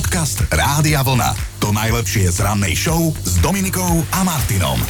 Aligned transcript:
Podcast 0.00 0.48
Rádia 0.48 1.04
Vlna. 1.04 1.36
To 1.60 1.76
najlepšie 1.76 2.32
z 2.32 2.40
rannej 2.40 2.72
show 2.72 3.12
s 3.20 3.36
Dominikou 3.44 4.00
a 4.16 4.24
Martinom. 4.24 4.80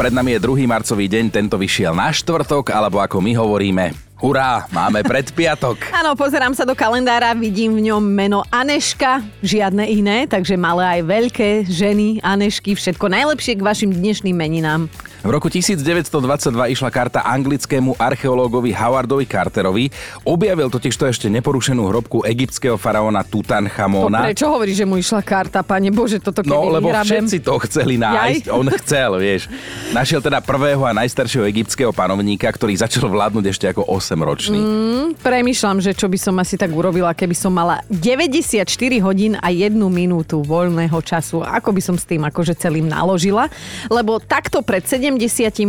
Pred 0.00 0.16
nami 0.16 0.32
je 0.32 0.40
2. 0.48 0.64
marcový 0.64 1.12
deň, 1.12 1.28
tento 1.28 1.60
vyšiel 1.60 1.92
na 1.92 2.08
štvrtok, 2.08 2.72
alebo 2.72 2.96
ako 2.96 3.20
my 3.20 3.36
hovoríme, 3.36 3.92
Hurá, 4.16 4.64
máme 4.72 5.04
predpiatok. 5.04 5.76
Áno, 6.00 6.16
pozerám 6.16 6.56
sa 6.56 6.64
do 6.64 6.72
kalendára, 6.72 7.36
vidím 7.36 7.76
v 7.76 7.92
ňom 7.92 8.00
meno 8.00 8.48
Aneška, 8.48 9.20
žiadne 9.44 9.84
iné, 9.92 10.24
takže 10.24 10.56
malé 10.56 10.88
aj 10.88 11.00
veľké 11.04 11.50
ženy, 11.68 12.24
Anešky, 12.24 12.72
všetko 12.80 13.12
najlepšie 13.12 13.60
k 13.60 13.66
vašim 13.66 13.92
dnešným 13.92 14.32
meninám. 14.32 14.88
V 15.26 15.34
roku 15.34 15.50
1922 15.50 16.06
išla 16.70 16.86
karta 16.86 17.26
anglickému 17.26 17.98
archeológovi 17.98 18.70
Howardovi 18.70 19.26
Carterovi. 19.26 19.90
Objavil 20.22 20.70
totiž 20.70 20.94
to 20.94 21.10
ešte 21.10 21.26
neporušenú 21.26 21.82
hrobku 21.90 22.22
egyptského 22.22 22.78
faraóna 22.78 23.26
Tutanchamona. 23.26 24.22
To 24.22 24.26
prečo 24.30 24.46
hovoríš, 24.46 24.76
že 24.78 24.86
mu 24.86 24.94
išla 25.02 25.26
karta, 25.26 25.66
pane 25.66 25.90
Bože, 25.90 26.22
toto 26.22 26.46
keď 26.46 26.54
No, 26.54 26.70
lebo 26.70 26.94
vyhrabem. 26.94 27.26
všetci 27.26 27.42
to 27.42 27.58
chceli 27.66 27.98
nájsť. 27.98 28.44
Jaj? 28.46 28.54
On 28.54 28.70
chcel, 28.78 29.10
vieš. 29.18 29.50
Našiel 29.90 30.22
teda 30.22 30.38
prvého 30.38 30.86
a 30.86 30.94
najstaršieho 30.94 31.42
egyptského 31.50 31.90
panovníka, 31.90 32.46
ktorý 32.46 32.78
začal 32.78 33.10
vládnuť 33.10 33.44
ešte 33.50 33.66
ako 33.66 33.82
8-ročný. 33.82 34.62
Mm, 34.62 35.06
premýšľam, 35.26 35.82
že 35.82 35.90
čo 35.90 36.06
by 36.06 36.22
som 36.22 36.38
asi 36.38 36.54
tak 36.54 36.70
urobila, 36.70 37.10
keby 37.10 37.34
som 37.34 37.50
mala 37.50 37.82
94 37.90 38.62
hodín 39.02 39.34
a 39.42 39.50
1 39.50 39.74
minútu 39.90 40.38
voľného 40.46 41.02
času. 41.02 41.42
Ako 41.42 41.74
by 41.74 41.82
som 41.82 41.98
s 41.98 42.06
tým 42.06 42.22
akože 42.22 42.54
celým 42.54 42.86
naložila? 42.86 43.50
Lebo 43.90 44.22
takto 44.22 44.62
pred 44.62 44.86
74 45.24 45.64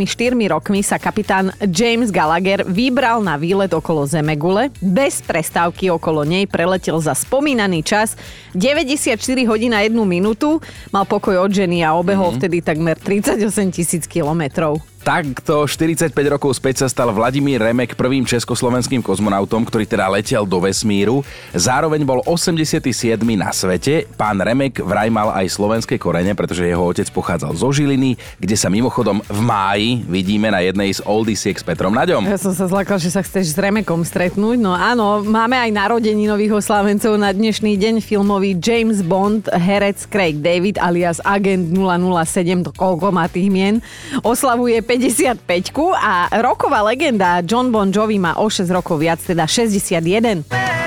rokmi 0.51 0.83
sa 0.83 0.99
kapitán 0.99 1.55
James 1.63 2.11
Gallagher 2.11 2.67
vybral 2.67 3.23
na 3.23 3.39
výlet 3.39 3.71
okolo 3.71 4.03
Zemegule. 4.03 4.67
Bez 4.83 5.23
prestávky 5.23 5.87
okolo 5.87 6.27
nej 6.27 6.43
preletel 6.43 6.99
za 6.99 7.15
spomínaný 7.15 7.87
čas 7.87 8.19
94 8.51 9.15
hodín 9.47 9.71
a 9.71 9.87
1 9.87 9.95
minútu. 10.03 10.59
Mal 10.91 11.07
pokoj 11.07 11.47
od 11.47 11.55
ženy 11.55 11.87
a 11.87 11.95
obehol 11.95 12.35
mm-hmm. 12.35 12.43
vtedy 12.43 12.57
takmer 12.59 12.99
38 12.99 13.71
tisíc 13.71 14.03
kilometrov. 14.11 14.83
Takto 15.07 15.63
45 15.63 16.11
rokov 16.27 16.59
späť 16.59 16.83
sa 16.83 16.91
stal 16.91 17.15
Vladimír 17.15 17.63
Remek 17.63 17.95
prvým 17.95 18.27
československým 18.27 18.99
kozmonautom, 18.99 19.63
ktorý 19.63 19.87
teda 19.87 20.03
letel 20.11 20.43
do 20.43 20.59
vesmíru. 20.59 21.23
Zároveň 21.55 22.03
bol 22.03 22.19
87. 22.27 23.15
na 23.39 23.55
svete. 23.55 24.03
Pán 24.19 24.35
Remek 24.35 24.83
vraj 24.83 25.07
mal 25.07 25.31
aj 25.31 25.47
slovenské 25.47 25.95
korene, 25.95 26.35
pretože 26.35 26.67
jeho 26.67 26.83
otec 26.83 27.07
pochádzal 27.15 27.55
zo 27.55 27.71
Žiliny, 27.71 28.19
kde 28.35 28.59
sa 28.59 28.67
mimochodom 28.67 29.23
v 29.31 29.39
máji 29.39 30.03
vidíme 30.11 30.51
na 30.51 30.59
jednej 30.59 30.91
z 30.91 30.99
Oldisiek 31.07 31.55
s 31.55 31.63
Petrom 31.63 31.95
Naďom. 31.95 32.27
Ja 32.27 32.35
som 32.35 32.51
sa 32.51 32.67
zlakla, 32.67 32.99
že 32.99 33.07
sa 33.07 33.23
chceš 33.23 33.55
s 33.55 33.57
Remekom 33.63 34.03
stretnúť. 34.03 34.59
No 34.59 34.75
áno, 34.75 35.23
máme 35.23 35.55
aj 35.55 35.71
narodení 35.71 36.27
nových 36.27 36.59
oslávencov 36.59 37.15
na 37.15 37.31
dnešný 37.31 37.79
deň 37.79 38.03
filmový 38.03 38.59
James 38.59 38.99
Bond, 38.99 39.47
herec 39.55 40.03
Craig 40.11 40.43
David 40.43 40.75
alias 40.83 41.23
Agent 41.23 41.71
007, 41.71 42.67
to 42.67 42.75
koľko 42.75 43.15
má 43.15 43.31
tých 43.31 43.47
mien, 43.47 43.79
oslavuje 44.19 44.83
55 44.99 45.93
a 45.95 46.29
roková 46.41 46.81
legenda 46.81 47.41
John 47.41 47.71
Bon 47.71 47.91
Jovi 47.93 48.19
má 48.19 48.37
o 48.37 48.49
6 48.49 48.69
rokov 48.69 48.99
viac, 48.99 49.21
teda 49.21 49.47
61. 49.47 50.86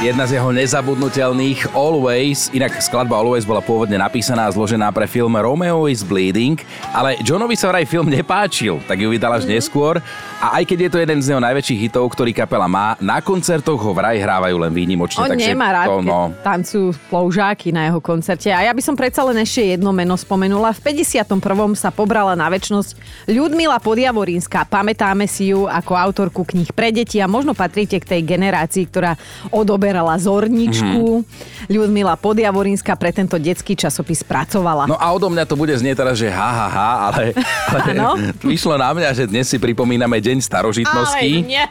Jedna 0.00 0.24
z 0.24 0.40
jeho 0.40 0.48
nezabudnutelných 0.48 1.76
Always, 1.76 2.48
inak 2.56 2.72
skladba 2.80 3.20
Always 3.20 3.44
bola 3.44 3.60
pôvodne 3.60 4.00
napísaná 4.00 4.48
a 4.48 4.54
zložená 4.56 4.88
pre 4.96 5.04
film 5.04 5.36
Romeo 5.36 5.84
is 5.92 6.00
Bleeding, 6.00 6.56
ale 6.96 7.20
Johnovi 7.20 7.52
sa 7.52 7.68
vraj 7.68 7.84
film 7.84 8.08
nepáčil, 8.08 8.80
tak 8.88 8.96
ju 8.96 9.12
vydal 9.12 9.36
až 9.36 9.44
neskôr 9.44 10.00
a 10.40 10.56
aj 10.56 10.64
keď 10.64 10.78
je 10.80 10.90
to 10.90 10.98
jeden 11.04 11.20
z 11.20 11.36
jeho 11.36 11.42
najväčších 11.44 11.80
hitov, 11.84 12.08
ktorý 12.16 12.32
kapela 12.32 12.64
má, 12.64 12.96
na 12.96 13.20
koncertoch 13.20 13.76
ho 13.76 13.92
vraj 13.92 14.16
hrávajú 14.16 14.56
len 14.56 14.72
výnimočne. 14.72 15.20
On 15.20 15.28
takže 15.28 15.52
nemá 15.52 15.68
rád, 15.68 15.92
to, 15.92 16.00
no, 16.00 16.32
tancujú 16.40 16.96
ploužáky 17.12 17.68
na 17.68 17.92
jeho 17.92 18.00
koncerte. 18.00 18.48
A 18.48 18.64
ja 18.64 18.72
by 18.72 18.80
som 18.80 18.96
predsa 18.96 19.20
len 19.28 19.36
ešte 19.44 19.76
jedno 19.76 19.92
meno 19.92 20.16
spomenula. 20.16 20.72
V 20.80 20.96
51. 20.96 21.44
sa 21.76 21.92
pobrala 21.92 22.32
na 22.32 22.48
väčnosť 22.48 22.96
Ľudmila 23.28 23.76
Podjavorínska. 23.84 24.64
Pamätáme 24.64 25.28
si 25.28 25.52
ju 25.52 25.68
ako 25.68 25.92
autorku 25.92 26.48
kníh 26.48 26.72
pre 26.72 26.88
deti 26.88 27.20
a 27.20 27.28
možno 27.28 27.52
patríte 27.52 28.00
k 28.00 28.16
tej 28.16 28.24
generácii, 28.24 28.88
ktorá 28.88 29.20
odoberala 29.90 30.14
zorničku. 30.22 31.26
Mm. 31.26 31.26
Ľudmila 31.66 32.14
Podjavorínska 32.14 32.94
pre 32.94 33.10
tento 33.10 33.34
detský 33.42 33.74
časopis 33.74 34.22
pracovala. 34.22 34.86
No 34.86 34.94
a 34.94 35.10
odo 35.10 35.26
mňa 35.26 35.44
to 35.50 35.58
bude 35.58 35.74
znieť 35.74 35.98
teraz, 35.98 36.14
že 36.14 36.30
ha, 36.30 36.50
ha, 36.54 36.68
ha, 36.70 36.90
ale, 37.10 37.34
ale 37.74 38.30
vyšlo 38.46 38.78
na 38.78 38.94
mňa, 38.94 39.10
že 39.18 39.24
dnes 39.26 39.50
si 39.50 39.58
pripomíname 39.58 40.22
deň 40.22 40.38
starožitnosti. 40.46 41.30
Ale 41.34 41.42
nie. 41.42 41.64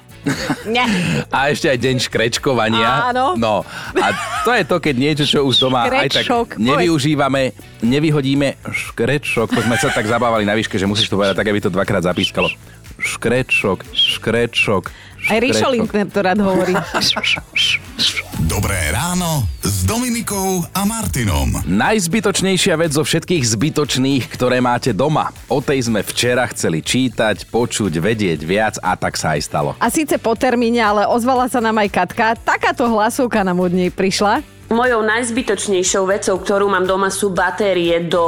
nie. 0.68 0.86
A 1.36 1.48
ešte 1.48 1.72
aj 1.72 1.80
deň 1.80 1.96
škrečkovania. 2.12 3.16
Áno. 3.16 3.40
No 3.40 3.64
a 3.96 4.08
to 4.44 4.52
je 4.52 4.64
to, 4.68 4.76
keď 4.84 4.96
niečo, 5.00 5.24
čo 5.24 5.40
už 5.48 5.64
doma 5.64 5.88
aj 5.88 6.12
tak 6.12 6.28
Škrečok, 6.28 6.60
nevyužívame, 6.60 7.56
nevyhodíme. 7.80 8.60
Škrečok, 8.68 9.48
to 9.48 9.62
sme 9.64 9.80
sa 9.80 9.88
tak 9.96 10.04
zabávali 10.12 10.44
na 10.44 10.60
výške, 10.60 10.76
že 10.76 10.84
musíš 10.84 11.08
to 11.08 11.16
povedať 11.16 11.40
tak, 11.40 11.48
aby 11.48 11.64
to 11.64 11.72
dvakrát 11.72 12.04
zapískalo. 12.04 12.52
Škrečok, 13.00 13.88
škrečok. 13.96 14.92
Aj 15.30 15.38
Ríšo. 15.38 15.70
Lindner 15.70 16.10
to 16.10 16.20
rád 16.26 16.42
hovorí. 16.42 16.74
Dobré 18.50 18.90
ráno 18.90 19.46
s 19.62 19.86
Dominikou 19.86 20.66
a 20.74 20.82
Martinom. 20.90 21.54
Najzbytočnejšia 21.70 22.74
vec 22.74 22.98
zo 22.98 23.06
všetkých 23.06 23.46
zbytočných, 23.46 24.26
ktoré 24.26 24.58
máte 24.58 24.90
doma. 24.90 25.30
O 25.46 25.62
tej 25.62 25.86
sme 25.86 26.02
včera 26.02 26.50
chceli 26.50 26.82
čítať, 26.82 27.46
počuť, 27.46 27.94
vedieť 28.02 28.42
viac 28.42 28.76
a 28.82 28.98
tak 28.98 29.22
sa 29.22 29.38
aj 29.38 29.42
stalo. 29.46 29.78
A 29.78 29.94
síce 29.94 30.18
po 30.18 30.34
termíne, 30.34 30.82
ale 30.82 31.06
ozvala 31.06 31.46
sa 31.46 31.62
nám 31.62 31.78
aj 31.78 31.90
Katka. 31.94 32.34
Takáto 32.34 32.90
hlasovka 32.90 33.46
nám 33.46 33.62
od 33.62 33.70
nej 33.70 33.94
prišla. 33.94 34.42
Mojou 34.70 35.02
najzbytočnejšou 35.02 36.06
vecou, 36.06 36.38
ktorú 36.38 36.70
mám 36.70 36.86
doma, 36.86 37.10
sú 37.10 37.34
batérie 37.34 38.06
do 38.06 38.22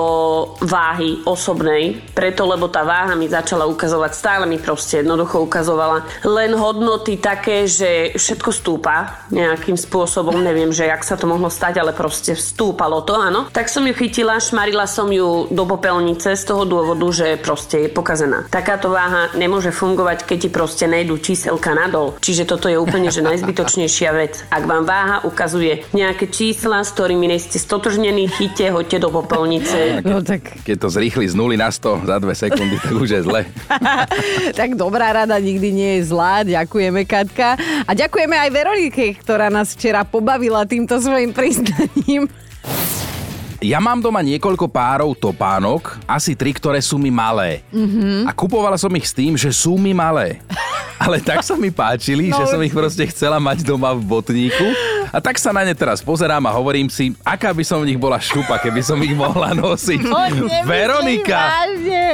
váhy 0.65 1.21
osobnej. 1.21 2.01
Preto, 2.17 2.49
lebo 2.49 2.65
tá 2.65 2.81
váha 2.81 3.13
mi 3.13 3.29
začala 3.29 3.69
ukazovať, 3.69 4.11
stále 4.17 4.49
mi 4.49 4.57
proste 4.57 5.05
jednoducho 5.05 5.37
ukazovala 5.45 6.01
len 6.25 6.57
hodnoty 6.91 7.15
také, 7.23 7.71
že 7.71 8.11
všetko 8.19 8.51
stúpa 8.51 9.23
nejakým 9.31 9.79
spôsobom. 9.79 10.43
Neviem, 10.43 10.75
že 10.75 10.91
jak 10.91 11.07
sa 11.07 11.15
to 11.15 11.23
mohlo 11.23 11.47
stať, 11.47 11.79
ale 11.79 11.95
proste 11.95 12.35
stúpalo 12.35 12.99
to, 13.07 13.15
áno. 13.15 13.47
Tak 13.47 13.71
som 13.71 13.87
ju 13.87 13.95
chytila, 13.95 14.43
šmarila 14.43 14.83
som 14.91 15.07
ju 15.07 15.47
do 15.47 15.63
popelnice 15.63 16.35
z 16.35 16.43
toho 16.43 16.67
dôvodu, 16.67 17.07
že 17.15 17.39
proste 17.39 17.87
je 17.87 17.89
pokazená. 17.95 18.43
Takáto 18.51 18.91
váha 18.91 19.31
nemôže 19.39 19.71
fungovať, 19.71 20.27
keď 20.27 20.37
ti 20.43 20.49
proste 20.51 20.83
nejdu 20.91 21.15
číselka 21.15 21.71
nadol. 21.71 22.19
Čiže 22.19 22.43
toto 22.43 22.67
je 22.67 22.75
úplne 22.75 23.07
že 23.07 23.23
najzbytočnejšia 23.23 24.11
vec. 24.11 24.43
Ak 24.51 24.67
vám 24.67 24.83
váha 24.83 25.23
ukazuje 25.23 25.87
nejaké 25.95 26.27
čísla, 26.27 26.83
s 26.83 26.91
ktorými 26.91 27.31
nie 27.31 27.39
ste 27.39 27.55
stotožnení, 27.55 28.27
chyťte, 28.27 28.67
hoďte 28.67 28.97
do 28.99 29.15
popelnice. 29.15 30.03
No 30.03 30.19
tak, 30.19 30.59
Keď 30.67 30.75
to 30.75 30.87
zrýchli 30.91 31.31
z 31.31 31.39
0 31.39 31.55
na 31.55 31.71
100 31.71 32.03
za 32.03 32.19
2 32.19 32.35
sekundy, 32.35 32.75
tak 32.83 32.93
už 32.99 33.09
je 33.15 33.21
zle. 33.23 33.41
tak 34.59 34.75
dobrá 34.75 35.15
rada 35.15 35.39
nikdy 35.39 35.71
nie 35.71 35.91
je 36.03 36.11
zlá. 36.11 36.43
Ďakujeme, 36.71 37.03
Katka. 37.03 37.59
A 37.83 37.91
ďakujeme 37.91 38.31
aj 38.31 38.47
Veronike, 38.47 39.19
ktorá 39.19 39.51
nás 39.51 39.75
včera 39.75 40.07
pobavila 40.07 40.63
týmto 40.63 40.95
svojim 41.03 41.35
priznaním. 41.35 42.31
Ja 43.59 43.83
mám 43.83 43.99
doma 43.99 44.23
niekoľko 44.23 44.71
párov 44.71 45.11
topánok, 45.19 45.99
asi 46.07 46.31
tri, 46.31 46.55
ktoré 46.55 46.79
sú 46.79 46.95
mi 46.95 47.11
malé. 47.11 47.67
Mm-hmm. 47.75 48.23
A 48.23 48.31
kupovala 48.31 48.79
som 48.79 48.95
ich 48.95 49.03
s 49.03 49.11
tým, 49.11 49.35
že 49.35 49.51
sú 49.51 49.75
mi 49.75 49.91
malé. 49.91 50.39
Ale 51.01 51.17
tak 51.17 51.41
sa 51.41 51.57
mi 51.57 51.73
páčili, 51.73 52.29
no, 52.29 52.37
že 52.37 52.53
som 52.53 52.61
ich 52.61 52.69
proste 52.69 53.09
chcela 53.09 53.41
mať 53.41 53.65
doma 53.65 53.89
v 53.97 54.05
botníku. 54.05 54.69
A 55.09 55.17
tak 55.17 55.41
sa 55.41 55.49
na 55.49 55.65
ne 55.65 55.73
teraz 55.73 55.99
pozerám 55.99 56.45
a 56.45 56.53
hovorím 56.53 56.87
si, 56.87 57.17
aká 57.25 57.49
by 57.51 57.65
som 57.65 57.81
v 57.81 57.89
nich 57.91 57.99
bola 57.99 58.21
šupa, 58.21 58.61
keby 58.61 58.85
som 58.85 59.01
ich 59.01 59.17
mohla 59.17 59.57
nosiť. 59.57 60.07
Veronika! 60.63 61.65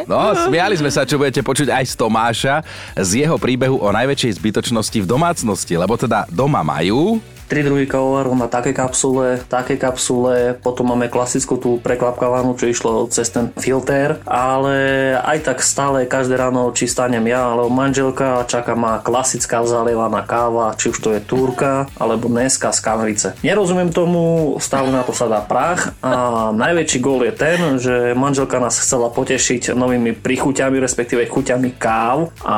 No, 0.07 0.31
smiali 0.33 0.79
sme 0.79 0.87
sa, 0.87 1.03
čo 1.03 1.19
budete 1.19 1.43
počuť 1.43 1.67
aj 1.67 1.83
z 1.83 1.93
Tomáša, 1.99 2.55
z 2.95 3.27
jeho 3.27 3.35
príbehu 3.35 3.77
o 3.83 3.91
najväčšej 3.91 4.39
zbytočnosti 4.39 5.03
v 5.03 5.07
domácnosti, 5.07 5.73
lebo 5.75 5.99
teda 5.99 6.23
doma 6.31 6.63
majú 6.63 7.19
Tri 7.47 7.63
druhy 7.63 7.87
kávovarov 7.87 8.35
má 8.35 8.51
také 8.51 8.75
kapsule, 8.75 9.39
také 9.47 9.79
kapsule, 9.79 10.51
potom 10.59 10.91
máme 10.91 11.07
klasickú 11.07 11.55
tú 11.55 11.79
preklapkávanú, 11.79 12.59
čo 12.59 12.67
išlo 12.67 13.07
cez 13.07 13.31
ten 13.31 13.55
filter, 13.55 14.19
ale 14.27 15.15
aj 15.15 15.47
tak 15.47 15.63
stále 15.63 16.03
každé 16.03 16.35
ráno 16.35 16.75
či 16.75 16.91
stanem 16.91 17.23
ja 17.23 17.55
alebo 17.55 17.71
manželka 17.71 18.43
čaká 18.51 18.75
ma 18.75 18.99
klasická 18.99 19.63
zalievaná 19.63 20.27
káva, 20.27 20.75
či 20.75 20.91
už 20.91 20.99
to 20.99 21.15
je 21.15 21.23
turka 21.23 21.87
alebo 21.95 22.27
dneska 22.27 22.75
z 22.75 22.79
kamrice. 22.83 23.27
Nerozumiem 23.39 23.95
tomu, 23.95 24.59
stále 24.59 24.91
na 24.91 25.07
to 25.07 25.15
sa 25.15 25.31
dá 25.31 25.39
prach 25.39 25.95
a 26.03 26.51
najväčší 26.51 26.99
gól 26.99 27.23
je 27.23 27.31
ten, 27.31 27.79
že 27.79 28.11
manželka 28.11 28.59
nás 28.59 28.75
chcela 28.75 29.07
potešiť 29.07 29.71
novými 29.71 30.19
príchuťami, 30.19 30.83
respektíve 30.83 31.23
chuťami 31.31 31.79
káv 31.79 32.27
a 32.43 32.57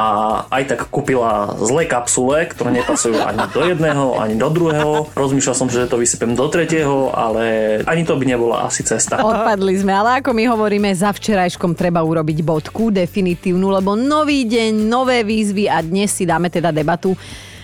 aj 0.49 0.63
tak 0.65 0.89
kúpila 0.89 1.61
zlé 1.61 1.85
kapsule, 1.85 2.49
ktoré 2.49 2.73
nepasujú 2.73 3.21
ani 3.21 3.45
do 3.53 3.61
jedného, 3.69 4.17
ani 4.17 4.33
do 4.33 4.49
druhého 4.49 4.78
Rozmýšľal 5.13 5.55
som, 5.55 5.67
že 5.67 5.87
to 5.89 5.99
vysypem 5.99 6.33
do 6.33 6.47
tretieho, 6.47 7.11
ale 7.11 7.79
ani 7.83 8.03
to 8.07 8.15
by 8.15 8.25
nebola 8.25 8.67
asi 8.67 8.83
cesta. 8.85 9.19
Odpadli 9.19 9.75
sme, 9.79 9.93
ale 9.95 10.23
ako 10.23 10.31
my 10.31 10.43
hovoríme, 10.49 10.89
za 10.95 11.11
včerajškom 11.11 11.75
treba 11.75 12.03
urobiť 12.03 12.43
bodku 12.43 12.89
definitívnu, 12.93 13.69
lebo 13.69 13.93
nový 13.97 14.47
deň, 14.47 14.71
nové 14.87 15.23
výzvy 15.23 15.67
a 15.67 15.83
dnes 15.83 16.11
si 16.11 16.23
dáme 16.23 16.47
teda 16.47 16.71
debatu 16.71 17.13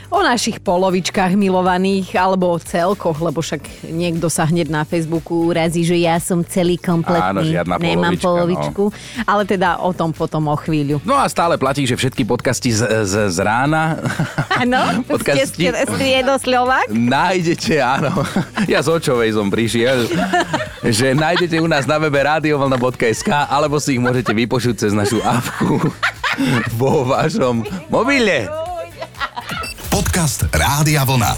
o 0.10 0.20
našich 0.22 0.62
polovičkách 0.62 1.34
milovaných 1.34 2.14
alebo 2.16 2.54
o 2.54 2.58
celkoch, 2.62 3.18
lebo 3.20 3.42
však 3.42 3.90
niekto 3.90 4.30
sa 4.30 4.46
hneď 4.46 4.70
na 4.70 4.84
Facebooku 4.86 5.50
urazí, 5.50 5.82
že 5.82 5.98
ja 5.98 6.18
som 6.22 6.46
celý 6.46 6.78
kompletný, 6.78 7.26
Áno, 7.26 7.42
žiadna 7.42 7.76
nemám 7.82 8.14
no. 8.16 8.22
polovičku, 8.22 8.84
ale 9.26 9.44
teda 9.46 9.82
o 9.82 9.92
tom 9.92 10.14
potom 10.14 10.50
o 10.50 10.56
chvíľu. 10.56 11.02
No 11.04 11.18
a 11.18 11.26
stále 11.28 11.58
platí, 11.58 11.86
že 11.90 11.98
všetky 11.98 12.24
podcasty 12.26 12.72
z, 12.72 13.06
z, 13.06 13.14
z 13.34 13.38
rána 13.42 13.98
Áno, 14.56 14.82
Podcasti- 15.12 15.70
ste 15.70 15.86
nájdete, 16.90 17.76
áno. 17.82 18.24
Ja 18.66 18.82
z 18.82 18.88
Očovej 18.92 19.36
som 19.36 19.48
prišiel, 19.52 20.10
že 20.86 21.14
nájdete 21.14 21.60
u 21.62 21.68
nás 21.70 21.86
na 21.86 22.00
webe 22.02 22.22
radiovlna.sk 22.22 23.30
alebo 23.50 23.78
si 23.78 23.98
ich 23.98 24.02
môžete 24.02 24.32
vypočuť 24.34 24.88
cez 24.88 24.92
našu 24.96 25.22
apku 25.22 25.80
vo 26.80 27.08
vašom 27.08 27.64
mobile. 27.88 28.65
Podcast 30.16 30.48
Rádia 30.56 31.04
Vlna. 31.04 31.36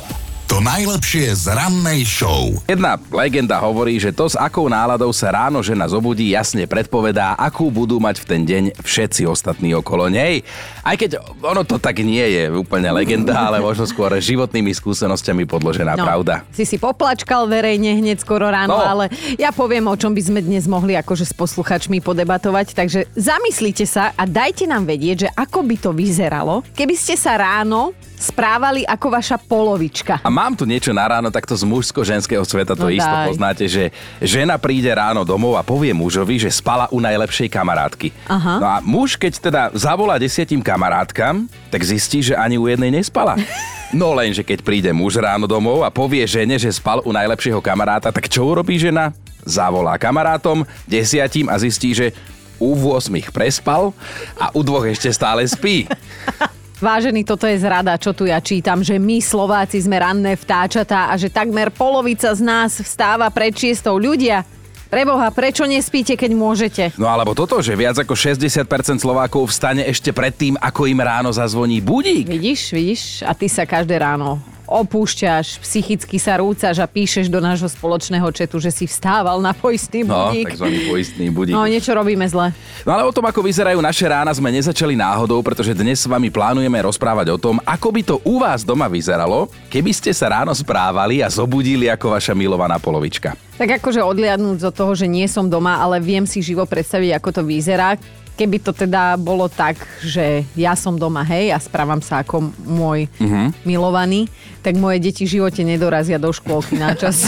To 0.54 0.62
najlepšie 0.62 1.34
z 1.34 1.50
rannej 1.50 2.06
show. 2.06 2.54
Jedna 2.70 3.02
legenda 3.10 3.58
hovorí, 3.58 3.98
že 3.98 4.14
to 4.14 4.30
s 4.30 4.38
akou 4.38 4.70
náladou 4.70 5.10
sa 5.10 5.34
ráno 5.34 5.66
žena 5.66 5.90
zobudí 5.90 6.30
jasne 6.30 6.70
predpovedá, 6.70 7.34
akú 7.42 7.74
budú 7.74 7.98
mať 7.98 8.22
v 8.22 8.26
ten 8.30 8.42
deň 8.46 8.64
všetci 8.78 9.26
ostatní 9.26 9.74
okolo 9.74 10.14
nej. 10.14 10.46
Aj 10.86 10.94
keď 10.94 11.26
ono 11.42 11.66
to 11.66 11.82
tak 11.82 12.06
nie 12.06 12.22
je 12.22 12.54
úplne 12.54 12.94
legenda, 12.94 13.50
ale 13.50 13.66
možno 13.66 13.90
skôr 13.90 14.14
životnými 14.14 14.70
skúsenosťami 14.78 15.50
podložená 15.50 15.98
pravda. 15.98 16.46
Si 16.54 16.62
si 16.62 16.78
poplačkal 16.78 17.50
verejne 17.50 17.98
hneď 17.98 18.22
skoro 18.22 18.46
ráno, 18.46 18.78
No. 18.78 18.86
ale 18.86 19.10
ja 19.42 19.50
poviem, 19.50 19.90
o 19.90 19.98
čom 19.98 20.14
by 20.14 20.22
sme 20.22 20.46
dnes 20.46 20.70
mohli 20.70 20.94
akože 20.94 21.26
s 21.26 21.34
posluchačmi 21.34 21.98
podebatovať. 21.98 22.78
Takže 22.78 23.10
zamyslite 23.18 23.90
sa 23.90 24.14
a 24.14 24.30
dajte 24.30 24.70
nám 24.70 24.86
vedieť, 24.86 25.18
že 25.26 25.30
ako 25.34 25.66
by 25.66 25.76
to 25.82 25.90
vyzeralo, 25.98 26.62
keby 26.78 26.94
ste 26.94 27.18
sa 27.18 27.42
ráno 27.42 27.98
správali 28.18 28.82
ako 28.84 29.08
vaša 29.14 29.38
polovička. 29.38 30.20
A 30.26 30.30
mám 30.34 30.58
tu 30.58 30.66
niečo 30.66 30.90
na 30.90 31.06
ráno 31.06 31.30
takto 31.30 31.54
z 31.54 31.62
mužsko-ženského 31.64 32.42
sveta, 32.42 32.74
to 32.74 32.90
No 32.90 32.92
isto 32.92 33.08
daj. 33.08 33.30
poznáte, 33.30 33.66
že 33.70 33.94
žena 34.18 34.58
príde 34.58 34.90
ráno 34.90 35.22
domov 35.22 35.54
a 35.54 35.62
povie 35.62 35.94
mužovi, 35.94 36.42
že 36.42 36.50
spala 36.50 36.90
u 36.90 36.98
najlepšej 36.98 37.48
kamarátky. 37.48 38.10
Aha. 38.26 38.54
No 38.58 38.66
a 38.66 38.78
muž, 38.82 39.16
keď 39.16 39.34
teda 39.38 39.62
zavolá 39.78 40.18
desiatim 40.18 40.66
kamarátkam, 40.66 41.46
tak 41.70 41.86
zistí, 41.86 42.26
že 42.26 42.34
ani 42.34 42.58
u 42.58 42.66
jednej 42.66 42.92
nespala. 42.92 43.38
No 43.88 44.12
lenže 44.12 44.44
keď 44.44 44.68
príde 44.68 44.92
muž 44.92 45.16
ráno 45.16 45.48
domov 45.48 45.80
a 45.80 45.88
povie 45.88 46.20
žene, 46.28 46.60
že 46.60 46.76
spal 46.76 47.00
u 47.08 47.16
najlepšieho 47.16 47.64
kamaráta, 47.64 48.12
tak 48.12 48.28
čo 48.28 48.44
urobí 48.44 48.76
žena? 48.76 49.16
Zavolá 49.48 49.96
kamarátom, 49.96 50.68
desiatim 50.84 51.48
a 51.48 51.56
zistí, 51.56 51.96
že 51.96 52.12
u 52.60 52.76
8 52.76 53.08
prespal 53.32 53.96
a 54.36 54.52
u 54.52 54.60
dvoch 54.60 54.92
ešte 54.92 55.08
stále 55.08 55.48
spí. 55.48 55.88
Vážený, 56.78 57.26
toto 57.26 57.50
je 57.50 57.58
zrada, 57.58 57.98
čo 57.98 58.14
tu 58.14 58.30
ja 58.30 58.38
čítam, 58.38 58.86
že 58.86 59.02
my 59.02 59.18
Slováci 59.18 59.82
sme 59.82 59.98
ranné 59.98 60.38
vtáčatá 60.38 61.10
a 61.10 61.18
že 61.18 61.34
takmer 61.34 61.74
polovica 61.74 62.30
z 62.30 62.38
nás 62.46 62.78
vstáva 62.78 63.34
pred 63.34 63.50
šiestou 63.50 63.98
ľudia. 63.98 64.46
Preboha, 64.86 65.34
prečo 65.34 65.66
nespíte, 65.66 66.14
keď 66.14 66.32
môžete? 66.38 66.84
No 67.02 67.10
alebo 67.10 67.34
toto, 67.34 67.66
že 67.66 67.74
viac 67.74 67.98
ako 67.98 68.14
60% 68.14 69.02
Slovákov 69.02 69.50
vstane 69.50 69.90
ešte 69.90 70.14
predtým, 70.14 70.54
ako 70.62 70.86
im 70.86 71.02
ráno 71.02 71.34
zazvoní 71.34 71.82
budík. 71.82 72.30
Vidíš, 72.30 72.70
vidíš? 72.70 73.02
A 73.26 73.34
ty 73.34 73.50
sa 73.50 73.66
každé 73.66 73.98
ráno 73.98 74.38
opúšťaš, 74.68 75.58
psychicky 75.60 76.16
sa 76.16 76.38
rúcaš 76.38 76.78
a 76.78 76.86
píšeš 76.86 77.28
do 77.28 77.40
nášho 77.40 77.66
spoločného 77.66 78.28
četu, 78.30 78.60
že 78.60 78.70
si 78.70 78.84
vstával 78.84 79.40
na 79.40 79.52
poistný 79.52 80.04
No, 80.04 80.30
budík. 80.30 80.52
takzvaný 80.52 80.80
poistný 80.86 81.28
budík. 81.28 81.56
No, 81.56 81.64
niečo 81.64 81.92
robíme 81.92 82.24
zle. 82.24 82.52
No 82.84 82.92
ale 82.92 83.04
o 83.04 83.12
tom, 83.12 83.24
ako 83.24 83.42
vyzerajú 83.42 83.80
naše 83.80 84.06
rána, 84.06 84.30
sme 84.30 84.52
nezačali 84.52 84.94
náhodou, 84.94 85.40
pretože 85.40 85.72
dnes 85.72 85.98
s 85.98 86.06
vami 86.06 86.28
plánujeme 86.28 86.78
rozprávať 86.78 87.28
o 87.30 87.40
tom, 87.40 87.56
ako 87.62 87.88
by 87.90 88.02
to 88.04 88.16
u 88.22 88.38
vás 88.38 88.62
doma 88.62 88.86
vyzeralo, 88.86 89.48
keby 89.68 89.90
ste 89.90 90.12
sa 90.12 90.30
ráno 90.30 90.52
správali 90.52 91.20
a 91.20 91.28
zobudili 91.28 91.88
ako 91.88 92.14
vaša 92.14 92.32
milovaná 92.32 92.76
polovička. 92.76 93.34
Tak 93.56 93.80
akože 93.80 94.04
odliadnúť 94.04 94.60
od 94.62 94.76
toho, 94.76 94.94
že 94.94 95.08
nie 95.08 95.26
som 95.26 95.48
doma, 95.48 95.80
ale 95.80 95.98
viem 95.98 96.24
si 96.24 96.40
živo 96.40 96.62
predstaviť, 96.64 97.16
ako 97.16 97.30
to 97.32 97.42
vyzerá. 97.42 97.96
Keby 98.38 98.62
to 98.62 98.70
teda 98.70 99.18
bolo 99.18 99.50
tak, 99.50 99.82
že 100.06 100.46
ja 100.54 100.78
som 100.78 100.94
doma, 100.94 101.26
hej, 101.26 101.50
a 101.50 101.58
správam 101.58 101.98
sa 102.06 102.22
ako 102.22 102.54
môj 102.62 103.10
uh-huh. 103.18 103.50
milovaný, 103.66 104.30
tak 104.62 104.78
moje 104.78 105.02
deti 105.02 105.26
v 105.26 105.42
živote 105.42 105.66
nedorazia 105.66 106.22
do 106.22 106.30
škôlky 106.30 106.78
na 106.78 106.94
čas. 106.94 107.26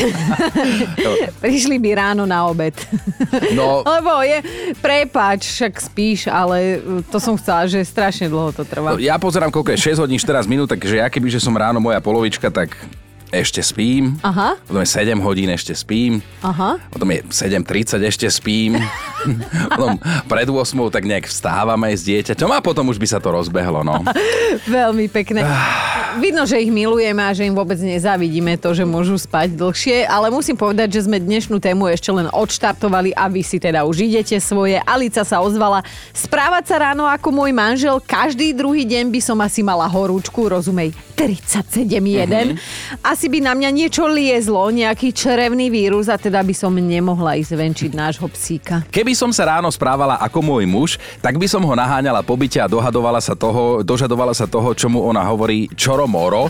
Prišli 1.43 1.81
by 1.81 1.89
ráno 1.97 2.29
na 2.29 2.45
obed. 2.45 2.77
No. 3.57 3.81
Lebo 3.97 4.21
je, 4.21 4.37
prepáč, 4.77 5.49
však 5.49 5.73
spíš, 5.81 6.29
ale 6.29 6.77
uh, 6.77 7.01
to 7.09 7.17
som 7.17 7.33
chcela, 7.41 7.65
že 7.65 7.81
strašne 7.81 8.29
dlho 8.29 8.53
to 8.53 8.61
trvá. 8.61 8.93
Ja 9.01 9.17
pozerám, 9.17 9.49
koľko 9.49 9.73
je 9.73 9.97
6 9.97 10.05
hodín 10.05 10.21
14 10.21 10.45
minút, 10.45 10.69
takže 10.69 11.01
ja 11.01 11.09
keby, 11.09 11.33
že 11.33 11.41
som 11.41 11.57
ráno 11.57 11.81
moja 11.81 11.97
polovička, 11.97 12.53
tak 12.53 12.77
ešte 13.29 13.61
spím. 13.61 14.17
Aha. 14.25 14.57
Potom 14.65 14.81
je 14.81 14.89
7 14.89 15.17
hodín, 15.21 15.49
ešte 15.53 15.73
spím. 15.77 16.21
Aha. 16.41 16.81
Potom 16.89 17.09
je 17.13 17.21
7.30, 17.29 18.01
ešte 18.05 18.27
spím. 18.29 18.77
potom 19.73 20.01
pred 20.25 20.47
8 20.49 20.55
tak 20.89 21.05
nejak 21.05 21.29
vstávame 21.29 21.93
s 21.93 22.05
dieťaťom 22.05 22.49
a 22.49 22.59
potom 22.61 22.89
už 22.89 22.97
by 22.97 23.07
sa 23.07 23.19
to 23.21 23.29
rozbehlo, 23.29 23.85
no. 23.85 24.01
Veľmi 24.65 25.05
pekné. 25.09 25.45
Vidno, 26.17 26.41
že 26.49 26.57
ich 26.57 26.73
milujeme 26.73 27.21
a 27.21 27.29
že 27.29 27.45
im 27.45 27.53
vôbec 27.53 27.77
nezávidíme 27.77 28.57
to, 28.57 28.73
že 28.73 28.81
môžu 28.81 29.13
spať 29.21 29.53
dlhšie, 29.53 30.09
ale 30.09 30.33
musím 30.33 30.57
povedať, 30.57 30.97
že 30.97 31.05
sme 31.05 31.21
dnešnú 31.21 31.61
tému 31.61 31.85
ešte 31.85 32.09
len 32.09 32.25
odštartovali 32.33 33.13
a 33.13 33.29
vy 33.29 33.45
si 33.45 33.61
teda 33.61 33.85
už 33.85 34.09
idete 34.09 34.41
svoje. 34.41 34.81
Alica 34.81 35.21
sa 35.21 35.37
ozvala 35.45 35.85
správať 36.09 36.73
sa 36.73 36.75
ráno 36.89 37.05
ako 37.05 37.29
môj 37.29 37.51
manžel. 37.53 38.01
Každý 38.01 38.57
druhý 38.57 38.89
deň 38.89 39.13
by 39.13 39.21
som 39.21 39.37
asi 39.43 39.61
mala 39.61 39.85
horúčku, 39.85 40.49
rozumej, 40.49 40.97
37,1. 41.13 42.55
Asi 43.03 43.27
by 43.27 43.43
na 43.43 43.53
mňa 43.53 43.69
niečo 43.75 44.07
liezlo, 44.07 44.71
nejaký 44.71 45.11
čerevný 45.11 45.67
vírus 45.67 46.07
a 46.07 46.15
teda 46.15 46.39
by 46.39 46.55
som 46.55 46.71
nemohla 46.71 47.35
ísť 47.37 47.53
venčiť 47.53 47.91
nášho 47.91 48.25
psíka. 48.31 48.87
Keby 48.87 49.11
som 49.11 49.35
sa 49.35 49.51
ráno 49.59 49.67
správala 49.67 50.15
ako 50.23 50.39
môj 50.39 50.63
muž, 50.63 50.89
tak 51.19 51.35
by 51.35 51.45
som 51.45 51.61
ho 51.61 51.75
naháňala 51.75 52.23
po 52.23 52.39
byte 52.39 52.63
a 52.63 52.71
dohadovala 52.71 53.19
sa 53.19 53.35
toho, 53.35 53.83
dožadovala 53.83 54.31
sa 54.31 54.47
toho, 54.47 54.71
čo 54.71 54.87
mu 54.87 55.03
ona 55.03 55.19
hovorí 55.27 55.67
čoro 55.75 55.98
moro. 56.05 56.47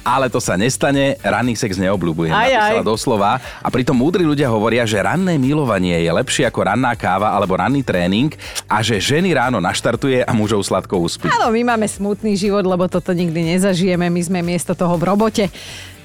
Ale 0.00 0.32
to 0.32 0.40
sa 0.40 0.56
nestane, 0.56 1.20
ranný 1.20 1.52
sex 1.52 1.76
neobľúbujem, 1.76 2.32
Aj, 2.32 2.48
napísala 2.48 2.80
aj. 2.80 2.88
doslova. 2.88 3.30
A 3.60 3.68
pritom 3.68 3.92
múdri 3.92 4.24
ľudia 4.24 4.48
hovoria, 4.48 4.88
že 4.88 4.96
ranné 4.96 5.36
milovanie 5.36 6.00
je 6.00 6.08
lepšie 6.08 6.48
ako 6.48 6.72
ranná 6.72 6.96
káva 6.96 7.36
alebo 7.36 7.60
ranný 7.60 7.84
tréning 7.84 8.32
a 8.64 8.80
že 8.80 8.96
ženy 8.96 9.36
ráno 9.36 9.60
naštartuje 9.60 10.24
a 10.24 10.32
mužov 10.32 10.64
sladko 10.64 10.96
uspí. 11.04 11.28
Áno, 11.28 11.52
my 11.52 11.76
máme 11.76 11.84
smutný 11.84 12.32
život, 12.32 12.64
lebo 12.64 12.88
toto 12.88 13.12
nikdy 13.12 13.54
nezažijeme. 13.54 14.08
My 14.08 14.22
sme 14.24 14.40
miesto 14.40 14.72
toho 14.72 14.96
v 14.96 15.04
robote. 15.04 15.44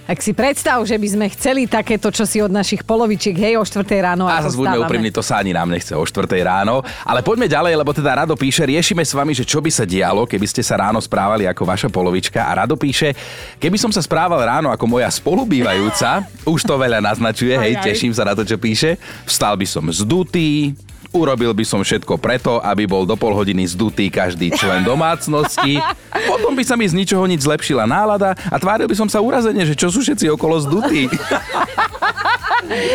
Ak 0.05 0.21
si 0.21 0.37
predstav, 0.37 0.77
že 0.85 1.01
by 1.01 1.07
sme 1.17 1.25
chceli 1.33 1.65
takéto, 1.65 2.13
čo 2.13 2.29
si 2.29 2.38
od 2.38 2.53
našich 2.53 2.85
polovičiek, 2.85 3.33
hej, 3.33 3.57
o 3.57 3.65
4 3.65 3.89
ráno. 4.05 4.29
A 4.29 4.38
zase 4.45 4.53
buďme 4.53 4.85
úprimní, 4.85 5.09
to 5.09 5.25
sa 5.25 5.41
ani 5.41 5.50
nám 5.50 5.65
nechce 5.65 5.97
o 5.97 6.05
4 6.05 6.29
ráno. 6.45 6.85
Ale 7.01 7.25
poďme 7.25 7.50
ďalej, 7.50 7.74
lebo 7.74 7.89
teda 7.89 8.21
Rado 8.21 8.38
píše, 8.38 8.69
riešime 8.69 9.01
s 9.01 9.17
vami, 9.17 9.33
že 9.33 9.41
čo 9.41 9.65
by 9.65 9.74
sa 9.74 9.81
dialo, 9.81 10.29
keby 10.29 10.45
ste 10.45 10.62
sa 10.62 10.77
ráno 10.77 11.01
správali 11.01 11.50
ako 11.50 11.65
vaša 11.65 11.89
polovička. 11.89 12.38
A 12.38 12.62
Rado 12.62 12.77
píše, 12.77 13.17
keby 13.57 13.81
som 13.81 13.89
sa 13.89 13.97
správal 14.05 14.45
ráno 14.45 14.69
ako 14.69 14.85
moja 14.85 15.09
spolubývajúca, 15.09 16.21
už 16.45 16.62
to 16.69 16.77
veľa 16.77 17.01
naznačuje, 17.01 17.57
hej, 17.57 17.81
teším 17.81 18.13
sa 18.13 18.29
na 18.29 18.38
to, 18.38 18.45
čo 18.45 18.62
píše. 18.62 19.01
Vstal 19.25 19.57
by 19.57 19.65
som 19.65 19.89
zdutý, 19.89 20.77
Urobil 21.15 21.55
by 21.55 21.63
som 21.63 21.79
všetko 21.79 22.19
preto, 22.19 22.60
aby 22.60 22.84
bol 22.84 23.07
do 23.07 23.15
pol 23.15 23.31
hodiny 23.31 23.63
zdutý 23.72 24.12
každý 24.12 24.51
člen 24.51 24.84
domácnosti. 24.91 25.79
Potom 26.27 26.51
by 26.51 26.63
sa 26.67 26.75
mi 26.75 26.84
z 26.84 26.91
ničoho 26.91 27.24
nič 27.24 27.48
zlepšila 27.48 27.88
nálada 27.88 28.36
a 28.36 28.55
tváril 28.60 28.91
by 28.91 28.95
som 29.00 29.07
sa 29.07 29.24
urazene, 29.24 29.63
že 29.63 29.79
čo 29.79 29.88
sú 29.88 30.03
všetci 30.03 30.27
okolo 30.36 30.60
zdutí. 30.60 31.07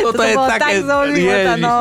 Toto 0.05 0.21
To 0.21 0.25
je 0.27 0.35
také... 0.37 0.59
tak 0.59 0.75
zo 0.85 0.99
života, 1.15 1.53
no. 1.57 1.77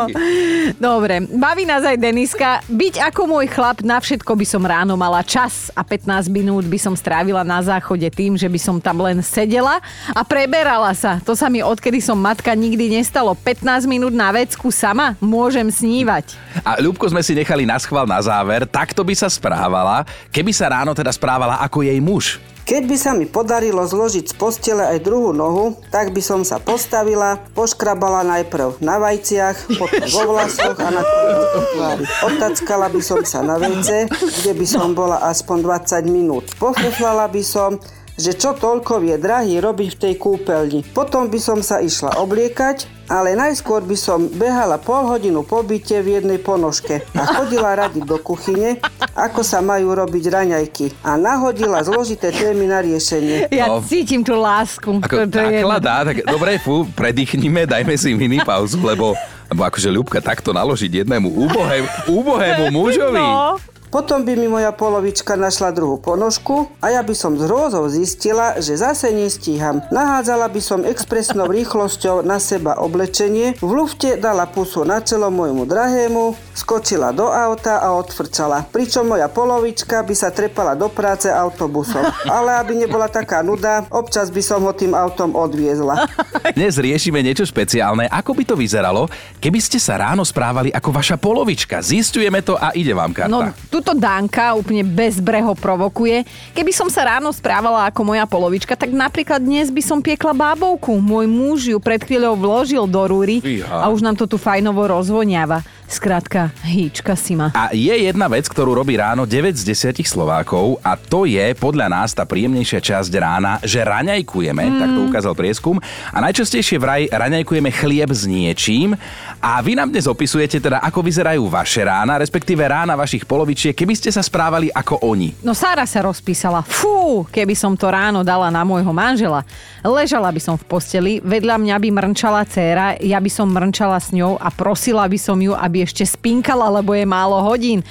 Dobre, 0.77 1.25
baví 1.25 1.63
nás 1.65 1.81
aj 1.81 1.97
Deniska. 1.97 2.61
Byť 2.69 3.01
ako 3.11 3.21
môj 3.25 3.45
chlap, 3.49 3.81
na 3.81 3.97
všetko 3.97 4.31
by 4.37 4.45
som 4.45 4.63
ráno 4.63 4.93
mala 4.95 5.25
čas 5.25 5.73
a 5.73 5.81
15 5.81 6.29
minút 6.29 6.65
by 6.67 6.79
som 6.79 6.93
strávila 6.93 7.41
na 7.41 7.59
záchode 7.59 8.05
tým, 8.13 8.37
že 8.37 8.45
by 8.45 8.59
som 8.59 8.77
tam 8.77 9.01
len 9.01 9.19
sedela 9.25 9.81
a 10.13 10.21
preberala 10.21 10.93
sa. 10.93 11.17
To 11.25 11.33
sa 11.33 11.49
mi 11.49 11.65
odkedy 11.65 11.99
som 11.99 12.17
matka 12.19 12.53
nikdy 12.53 12.93
nestalo. 12.93 13.33
15 13.33 13.89
minút 13.89 14.13
na 14.13 14.29
vecku 14.29 14.69
sama 14.69 15.17
môžem 15.17 15.67
snívať. 15.67 16.37
A 16.61 16.77
Ľubko 16.79 17.09
sme 17.09 17.25
si 17.25 17.33
nechali 17.33 17.65
na 17.65 17.77
schvál 17.81 18.05
na 18.05 18.21
záver, 18.21 18.69
takto 18.69 19.01
by 19.01 19.15
sa 19.17 19.27
správala, 19.27 20.05
keby 20.29 20.51
sa 20.53 20.69
ráno 20.69 20.93
teda 20.93 21.09
správala 21.13 21.59
ako 21.63 21.81
jej 21.81 21.97
muž. 21.99 22.37
Keď 22.69 22.85
by 22.85 22.97
sa 23.01 23.17
mi 23.17 23.25
podarilo 23.25 23.81
zložiť 23.81 24.29
z 24.29 24.33
postele 24.37 24.85
aj 24.85 25.01
druhú 25.01 25.33
nohu, 25.33 25.73
tak 25.89 26.13
by 26.13 26.21
som 26.21 26.45
sa 26.45 26.61
postavila, 26.61 27.41
poškrabala 27.57 28.21
najprv 28.21 28.77
na 28.77 29.01
vajciach, 29.01 29.73
potom 29.73 30.05
vo 30.05 30.37
vlasoch 30.37 30.77
a 30.77 30.89
na 30.93 31.01
tvári. 31.01 32.05
Otackala 32.29 32.93
by 32.93 33.01
som 33.01 33.25
sa 33.25 33.41
na 33.41 33.57
vece, 33.57 34.05
kde 34.13 34.53
by 34.53 34.65
som 34.69 34.93
bola 34.93 35.17
aspoň 35.33 35.65
20 35.65 36.13
minút. 36.13 36.45
Pofuflala 36.61 37.25
by 37.25 37.41
som, 37.41 37.81
že 38.19 38.31
čo 38.33 38.51
toľko 38.51 38.99
vie 38.99 39.15
drahý 39.15 39.57
robiť 39.57 39.89
v 39.89 39.99
tej 40.01 40.13
kúpeľni. 40.15 40.83
Potom 40.85 41.25
by 41.25 41.39
som 41.39 41.59
sa 41.59 41.79
išla 41.79 42.19
obliekať, 42.19 43.07
ale 43.07 43.33
najskôr 43.33 43.81
by 43.81 43.95
som 43.95 44.27
behala 44.27 44.75
pol 44.75 45.07
hodinu 45.07 45.41
po 45.41 45.61
byte 45.61 45.97
v 45.97 46.19
jednej 46.19 46.37
ponožke 46.37 47.01
a 47.09 47.23
chodila 47.31 47.73
radiť 47.73 48.03
do 48.03 48.17
kuchyne, 48.17 48.77
ako 49.15 49.41
sa 49.41 49.59
majú 49.59 49.95
robiť 49.95 50.23
raňajky 50.27 50.85
a 51.01 51.15
nahodila 51.15 51.79
zložité 51.81 52.29
témy 52.29 52.65
na 52.65 52.79
riešenie. 52.79 53.49
Ja 53.49 53.65
No. 53.67 53.81
cítim 53.81 54.19
tú 54.19 54.35
lásku. 54.35 54.99
Ako 54.99 55.15
To- 55.17 55.27
to 55.27 55.39
je- 55.39 55.63
takhle 55.63 55.77
dá, 55.79 55.97
tak 56.03 56.21
dobre, 56.21 56.59
fú, 56.59 56.85
predýchnime, 56.91 57.65
dajme 57.65 57.95
si 57.95 58.13
mini 58.13 58.37
pauzu, 58.39 58.77
lebo, 58.77 59.15
lebo 59.47 59.61
akože 59.63 59.89
Ľubka 59.89 60.19
takto 60.19 60.51
naložiť 60.51 61.01
jednému 61.01 61.31
úbohému, 61.39 61.87
úbohému 62.09 62.63
mužovi. 62.77 63.17
No. 63.17 63.57
Potom 63.89 64.21
by 64.21 64.37
mi 64.37 64.45
moja 64.45 64.69
polovička 64.69 65.33
našla 65.33 65.73
druhú 65.73 65.97
ponožku 65.97 66.69
a 66.77 66.93
ja 66.93 67.01
by 67.01 67.09
som 67.17 67.33
s 67.33 67.41
hrôzou 67.41 67.89
zistila, 67.89 68.61
že 68.61 68.77
zase 68.77 69.09
nestíham. 69.09 69.81
Nahádzala 69.89 70.45
by 70.45 70.61
som 70.61 70.85
expresnou 70.85 71.49
rýchlosťou 71.49 72.21
na 72.21 72.37
seba 72.37 72.77
oblečenie, 72.77 73.57
v 73.57 73.71
lufte 73.73 74.13
dala 74.21 74.45
pusu 74.45 74.85
na 74.85 75.01
čelo 75.01 75.33
môjmu 75.33 75.65
drahému, 75.65 76.37
skočila 76.53 77.09
do 77.09 77.33
auta 77.33 77.81
a 77.81 77.97
odfrčala. 77.97 78.69
Pričom 78.69 79.09
moja 79.09 79.25
polovička 79.25 80.05
by 80.05 80.13
sa 80.13 80.29
trepala 80.29 80.77
do 80.77 80.85
práce 80.85 81.25
autobusom. 81.25 82.05
Ale 82.29 82.61
aby 82.61 82.77
nebola 82.77 83.09
taká 83.09 83.41
nuda, 83.41 83.89
občas 83.89 84.29
by 84.29 84.41
som 84.45 84.61
ho 84.69 84.73
tým 84.75 84.93
autom 84.93 85.33
odviezla. 85.33 86.05
Dnes 86.53 86.77
riešime 86.77 87.25
niečo 87.25 87.41
špeciálne. 87.41 88.05
Ako 88.05 88.37
by 88.37 88.45
to 88.45 88.53
vyzeralo, 88.53 89.09
keby 89.41 89.57
ste 89.57 89.81
sa 89.81 89.97
ráno 89.97 90.21
správali 90.21 90.69
ako 90.69 90.93
vaša 90.93 91.17
polovička? 91.17 91.81
Zistujeme 91.81 92.45
to 92.45 92.53
a 92.53 92.69
ide 92.77 92.93
vám 92.93 93.17
karta. 93.17 93.33
No, 93.33 93.49
tuto 93.79 93.95
Danka 93.95 94.59
úplne 94.59 94.83
bezbreho 94.83 95.55
provokuje. 95.55 96.27
Keby 96.51 96.75
som 96.75 96.91
sa 96.91 97.15
ráno 97.15 97.31
správala 97.31 97.87
ako 97.87 98.11
moja 98.11 98.27
polovička, 98.27 98.75
tak 98.75 98.91
napríklad 98.91 99.39
dnes 99.39 99.71
by 99.71 99.79
som 99.79 100.03
piekla 100.03 100.35
bábovku. 100.35 100.99
Môj 100.99 101.25
muž 101.31 101.59
ju 101.71 101.79
pred 101.79 102.03
chvíľou 102.03 102.35
vložil 102.35 102.83
do 102.91 102.99
rúry 103.07 103.39
a 103.63 103.87
už 103.87 104.03
nám 104.03 104.19
to 104.19 104.27
tu 104.27 104.35
fajnovo 104.35 104.83
rozvoniava. 104.83 105.63
Skrátka, 105.89 106.53
hýčka 106.61 107.17
si 107.17 107.33
ma. 107.33 107.49
A 107.57 107.73
je 107.73 107.89
jedna 107.89 108.29
vec, 108.29 108.45
ktorú 108.45 108.77
robí 108.77 108.93
ráno 108.93 109.25
9 109.25 109.57
z 109.57 109.73
10 109.73 110.05
Slovákov 110.05 110.77
a 110.85 110.93
to 110.93 111.25
je 111.25 111.41
podľa 111.57 111.89
nás 111.89 112.13
tá 112.13 112.29
príjemnejšia 112.29 112.77
časť 112.77 113.09
rána, 113.17 113.57
že 113.65 113.81
raňajkujeme, 113.81 114.63
mm. 114.69 114.77
tak 114.77 114.89
to 114.93 114.99
ukázal 115.09 115.33
prieskum. 115.33 115.81
A 116.13 116.21
najčastejšie 116.21 116.77
vraj 116.77 117.09
raňajkujeme 117.09 117.73
chlieb 117.73 118.05
s 118.13 118.29
niečím. 118.29 118.93
A 119.41 119.57
vy 119.65 119.73
nám 119.73 119.89
dnes 119.89 120.05
opisujete 120.05 120.61
teda, 120.61 120.77
ako 120.77 121.01
vyzerajú 121.01 121.49
vaše 121.49 121.81
rána, 121.81 122.21
respektíve 122.21 122.61
rána 122.61 122.93
vašich 122.93 123.25
polovičiek, 123.25 123.73
keby 123.73 123.97
ste 123.97 124.13
sa 124.13 124.21
správali 124.21 124.69
ako 124.69 125.01
oni. 125.01 125.41
No 125.41 125.57
Sára 125.57 125.89
sa 125.89 126.05
rozpísala. 126.05 126.61
Fú, 126.61 127.25
keby 127.33 127.57
som 127.57 127.73
to 127.73 127.89
ráno 127.89 128.21
dala 128.21 128.53
na 128.53 128.61
môjho 128.61 128.93
manžela. 128.93 129.41
Ležala 129.81 130.29
by 130.29 130.37
som 130.37 130.53
v 130.53 130.69
posteli, 130.69 131.13
vedľa 131.25 131.57
mňa 131.57 131.75
by 131.81 131.89
mrnčala 131.89 132.45
dcéra, 132.45 133.01
ja 133.01 133.17
by 133.17 133.31
som 133.33 133.49
mrnčala 133.49 133.97
s 133.97 134.13
ňou 134.13 134.37
a 134.37 134.53
prosila 134.53 135.09
by 135.09 135.17
som 135.17 135.39
ju, 135.41 135.57
aby 135.57 135.78
ešte 135.83 136.07
spinkala, 136.07 136.67
lebo 136.69 136.95
je 136.95 137.05
málo 137.07 137.39
hodín. 137.43 137.83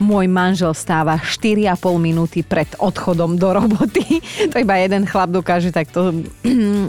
Môj 0.00 0.32
manžel 0.32 0.72
stáva 0.72 1.20
4,5 1.20 1.76
minúty 2.00 2.40
pred 2.40 2.68
odchodom 2.80 3.36
do 3.36 3.52
roboty. 3.52 4.24
To 4.50 4.56
iba 4.56 4.80
jeden 4.80 5.04
chlap 5.04 5.28
dokáže 5.28 5.68
takto 5.70 6.16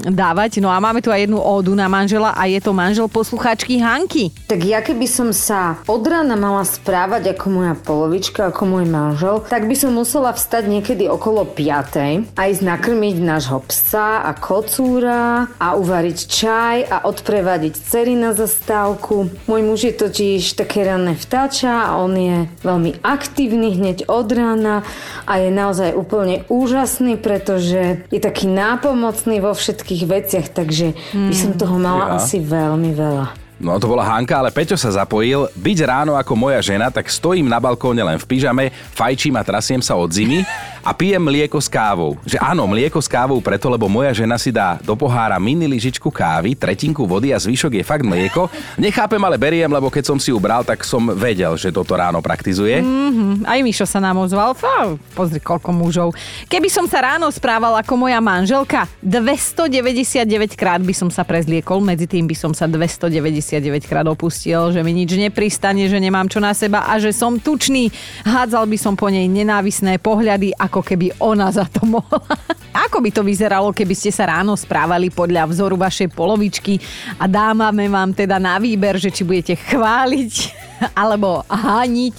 dávať. 0.02 0.58
No 0.62 0.74
a 0.74 0.82
máme 0.82 1.06
tu 1.06 1.14
aj 1.14 1.30
jednu 1.30 1.38
ódu 1.38 1.78
na 1.78 1.86
manžela 1.86 2.34
a 2.34 2.50
je 2.50 2.58
to 2.58 2.74
manžel 2.74 3.06
poslucháčky 3.06 3.78
Hanky. 3.78 4.34
Tak 4.50 4.62
ja 4.66 4.82
keby 4.82 5.06
som 5.06 5.30
sa 5.30 5.78
od 5.86 6.02
rána 6.02 6.34
mala 6.34 6.66
správať 6.66 7.38
ako 7.38 7.46
moja 7.50 7.76
polovička, 7.78 8.50
ako 8.50 8.64
môj 8.66 8.86
manžel, 8.90 9.46
tak 9.46 9.70
by 9.70 9.76
som 9.78 9.94
musela 9.94 10.34
vstať 10.34 10.64
niekedy 10.66 11.06
okolo 11.06 11.46
5. 11.46 12.34
a 12.34 12.42
ísť 12.50 12.64
nakrmiť 12.64 13.16
nášho 13.22 13.62
psa 13.70 14.26
a 14.26 14.32
kocúra 14.34 15.46
a 15.60 15.68
uvariť 15.78 16.18
čaj 16.26 16.78
a 16.90 16.98
odprevadiť 17.06 17.74
cery 17.78 18.18
na 18.18 18.34
zastávku. 18.34 19.30
Môj 19.46 19.62
muž 19.62 19.80
je 19.86 19.94
totiž 19.94 20.56
také 20.56 20.88
ranné 20.88 21.14
vtáča 21.14 21.92
a 21.92 22.00
on 22.00 22.16
je 22.16 22.38
veľmi 22.64 23.04
aktívny 23.04 23.76
hneď 23.76 24.08
od 24.08 24.28
rána 24.32 24.88
a 25.28 25.34
je 25.38 25.50
naozaj 25.52 25.94
úplne 25.94 26.48
úžasný, 26.48 27.20
pretože 27.20 28.08
je 28.08 28.20
taký 28.20 28.48
nápomocný 28.48 29.44
vo 29.44 29.52
všetkých 29.52 29.91
veciach, 30.00 30.48
takže 30.48 30.96
by 31.12 31.36
som 31.36 31.52
toho 31.54 31.76
mala 31.76 32.16
Ja. 32.16 32.24
asi 32.24 32.40
veľmi 32.40 32.92
veľa. 32.96 33.26
No 33.62 33.78
to 33.78 33.86
bola 33.86 34.02
Hanka, 34.02 34.42
ale 34.42 34.50
Peťo 34.50 34.74
sa 34.74 34.90
zapojil. 34.90 35.46
Byť 35.54 35.86
ráno 35.86 36.18
ako 36.18 36.34
moja 36.34 36.58
žena, 36.66 36.90
tak 36.90 37.06
stojím 37.06 37.46
na 37.46 37.62
balkóne 37.62 38.02
len 38.02 38.18
v 38.18 38.26
pyžame, 38.26 38.74
fajčím 38.98 39.38
a 39.38 39.46
trasiem 39.46 39.78
sa 39.86 39.94
od 39.94 40.10
zimy 40.10 40.42
a 40.82 40.92
pijem 40.98 41.22
mlieko 41.22 41.62
s 41.62 41.70
kávou. 41.70 42.18
Že 42.26 42.42
áno, 42.42 42.66
mlieko 42.66 42.98
s 42.98 43.06
kávou 43.06 43.38
preto, 43.38 43.70
lebo 43.70 43.86
moja 43.86 44.10
žena 44.14 44.42
si 44.42 44.50
dá 44.50 44.82
do 44.82 44.98
pohára 44.98 45.38
mini 45.38 45.70
lyžičku 45.70 46.10
kávy, 46.10 46.58
tretinku 46.58 47.06
vody 47.06 47.30
a 47.30 47.38
zvyšok 47.38 47.78
je 47.78 47.84
fakt 47.86 48.02
mlieko. 48.02 48.50
Nechápem, 48.82 49.22
ale 49.22 49.38
beriem, 49.38 49.70
lebo 49.70 49.94
keď 49.94 50.10
som 50.10 50.18
si 50.18 50.34
ju 50.34 50.42
bral, 50.42 50.66
tak 50.66 50.82
som 50.82 51.14
vedel, 51.14 51.54
že 51.54 51.70
toto 51.70 51.94
ráno 51.94 52.18
praktizuje. 52.20 52.82
Mm, 52.82 53.46
aj 53.46 53.60
Mišo 53.62 53.86
sa 53.86 54.02
nám 54.02 54.26
ozval. 54.26 54.58
Fá, 54.58 54.98
pozri, 55.14 55.38
koľko 55.38 55.70
mužov. 55.70 56.10
Keby 56.50 56.68
som 56.68 56.90
sa 56.90 57.06
ráno 57.06 57.30
správala 57.30 57.86
ako 57.86 58.10
moja 58.10 58.18
manželka, 58.18 58.90
299 59.06 60.58
krát 60.58 60.82
by 60.82 60.94
som 60.98 61.14
sa 61.14 61.22
prezliekol, 61.22 61.78
medzi 61.78 62.10
tým 62.10 62.26
by 62.26 62.34
som 62.34 62.52
sa 62.58 62.66
299 62.66 63.86
krát 63.86 64.06
opustil, 64.10 64.74
že 64.74 64.82
mi 64.82 64.98
nič 64.98 65.14
nepristane, 65.14 65.86
že 65.86 66.02
nemám 66.02 66.26
čo 66.26 66.42
na 66.42 66.58
seba 66.58 66.90
a 66.90 66.98
že 66.98 67.14
som 67.14 67.38
tučný. 67.38 67.94
Hádzal 68.26 68.66
by 68.66 68.78
som 68.82 68.94
po 68.98 69.14
nej 69.14 69.30
nenávisné 69.30 70.02
pohľady, 70.02 70.58
ako 70.72 70.80
keby 70.80 71.12
ona 71.20 71.52
za 71.52 71.68
to 71.68 71.84
mohla. 71.84 72.24
Ako 72.88 73.04
by 73.04 73.12
to 73.12 73.28
vyzeralo, 73.28 73.76
keby 73.76 73.92
ste 73.92 74.16
sa 74.16 74.32
ráno 74.32 74.56
správali 74.56 75.12
podľa 75.12 75.44
vzoru 75.52 75.76
vašej 75.76 76.16
polovičky 76.16 76.80
a 77.20 77.28
dávame 77.28 77.92
vám 77.92 78.16
teda 78.16 78.40
na 78.40 78.56
výber, 78.56 78.96
že 78.96 79.12
či 79.12 79.28
budete 79.28 79.60
chváliť 79.60 80.71
alebo 81.02 81.46
haniť, 81.48 82.18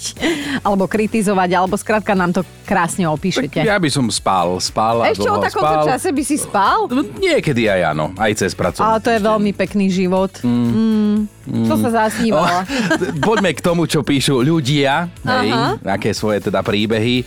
alebo 0.63 0.87
kritizovať, 0.87 1.51
alebo 1.53 1.75
skrátka 1.75 2.15
nám 2.15 2.33
to 2.33 2.43
krásne 2.63 3.05
opíšete. 3.11 3.63
Ja 3.63 3.77
by 3.77 3.91
som 3.91 4.07
spal, 4.09 4.57
spal 4.63 5.03
a 5.03 5.11
Ešte 5.11 5.29
o 5.29 5.37
takomto 5.37 5.83
spal. 5.83 5.89
čase 5.93 6.09
by 6.15 6.23
si 6.23 6.37
spal? 6.39 6.87
No, 6.89 7.03
Niekedy 7.05 7.69
aj 7.69 7.81
áno, 7.93 8.15
aj 8.17 8.33
cez 8.39 8.53
pracovný 8.55 8.87
Ale 8.87 8.99
to 9.03 9.11
je 9.11 9.19
týždeň. 9.19 9.29
veľmi 9.29 9.53
pekný 9.53 9.87
život. 9.91 10.33
Mm. 10.41 11.27
Čo 11.43 11.75
sa 11.75 12.07
zasnívala? 12.07 12.63
Poďme 13.27 13.51
k 13.51 13.61
tomu, 13.61 13.91
čo 13.91 14.07
píšu 14.07 14.47
ľudia, 14.47 15.11
hej, 15.27 15.51
aké 15.83 16.15
svoje 16.15 16.39
teda 16.39 16.63
príbehy. 16.63 17.27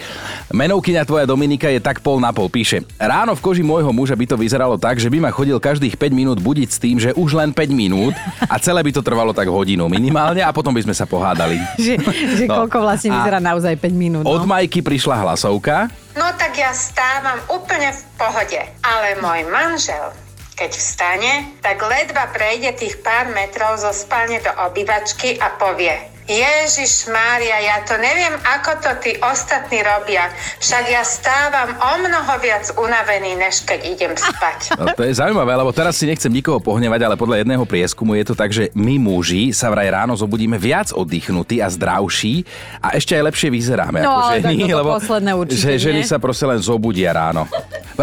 Menovkyňa 0.55 1.03
tvoja 1.03 1.27
Dominika 1.27 1.67
je 1.67 1.83
tak 1.83 1.99
pol 1.99 2.23
na 2.23 2.31
pol, 2.31 2.47
píše. 2.47 2.87
Ráno 2.95 3.35
v 3.35 3.43
koži 3.43 3.59
môjho 3.59 3.91
muža 3.91 4.15
by 4.15 4.23
to 4.23 4.39
vyzeralo 4.39 4.79
tak, 4.79 5.03
že 5.03 5.11
by 5.11 5.19
ma 5.19 5.35
chodil 5.35 5.59
každých 5.59 5.99
5 5.99 6.15
minút 6.15 6.39
budiť 6.39 6.69
s 6.71 6.79
tým, 6.79 6.95
že 6.95 7.11
už 7.11 7.35
len 7.35 7.51
5 7.51 7.75
minút 7.75 8.15
a 8.47 8.55
celé 8.55 8.79
by 8.87 8.95
to 8.95 9.03
trvalo 9.03 9.35
tak 9.35 9.51
hodinu 9.51 9.91
minimálne 9.91 10.39
a 10.39 10.55
potom 10.55 10.71
by 10.71 10.79
sme 10.87 10.95
sa 10.95 11.03
pohádali. 11.03 11.24
že, 11.81 11.97
že 12.35 12.45
No. 12.45 12.61
koľko 12.61 12.83
vlastne 12.83 13.09
A 13.09 13.15
vyzerá 13.17 13.39
naozaj 13.39 13.79
5 13.79 13.89
minút. 13.95 14.23
Od 14.23 14.43
No? 14.43 14.47
Majky 14.47 14.85
prišla 14.85 15.25
hlasovka. 15.25 15.89
No 16.13 16.27
tak 16.37 16.53
ja 16.53 16.69
stávam 16.71 17.41
úplne 17.49 17.89
v 17.89 18.01
pohode. 18.15 18.61
Ale 18.79 19.17
môj 19.19 19.47
manžel, 19.47 20.13
keď 20.53 20.71
vstane, 20.71 21.33
tak 21.59 21.79
ledva 21.79 22.29
prejde 22.29 22.71
tých 22.73 23.01
pár 23.01 23.27
metrov 23.29 23.75
zo 23.75 23.91
spálne 23.91 24.39
do 24.39 24.51
obývačky 24.63 25.35
a 25.35 25.51
povie 25.51 26.14
Ježiš 26.25 27.05
Mária, 27.07 27.61
ja 27.61 27.85
to 27.85 27.93
neviem, 27.95 28.33
ako 28.41 28.81
to 28.81 28.91
tí 28.97 29.13
ostatní 29.21 29.77
robia. 29.79 30.25
Však 30.57 30.83
ja 30.89 31.05
stávam 31.05 31.69
o 31.77 31.93
mnoho 32.01 32.33
viac 32.41 32.65
unavený, 32.73 33.37
než 33.37 33.61
keď 33.61 33.79
idem 33.85 34.13
spať. 34.13 34.57
No, 34.75 34.91
to 34.91 35.05
je 35.05 35.13
zaujímavé, 35.13 35.53
lebo 35.53 35.69
teraz 35.69 35.95
si 35.95 36.03
nechcem 36.03 36.27
nikoho 36.27 36.57
pohnevať, 36.57 37.01
ale 37.05 37.15
podľa 37.15 37.45
jedného 37.45 37.63
prieskumu 37.63 38.17
je 38.17 38.25
to 38.25 38.35
tak, 38.35 38.49
že 38.49 38.73
my 38.73 38.97
muži 38.97 39.53
sa 39.53 39.69
vraj 39.69 39.87
ráno 39.87 40.17
zobudíme 40.17 40.57
viac 40.57 40.91
oddychnutí 40.91 41.61
a 41.61 41.69
zdravší 41.69 42.41
a 42.81 42.97
ešte 42.97 43.13
aj 43.13 43.23
lepšie 43.29 43.49
vyzeráme 43.53 44.01
No, 44.01 44.17
ako 44.17 44.41
ženy, 44.41 44.65
lebo 44.73 44.89
posledné 44.97 45.31
určite 45.31 45.61
že 45.61 45.77
ženy 45.79 46.01
nie. 46.01 46.09
sa 46.09 46.17
proste 46.17 46.43
len 46.43 46.57
zobudia 46.57 47.13
ráno. 47.13 47.45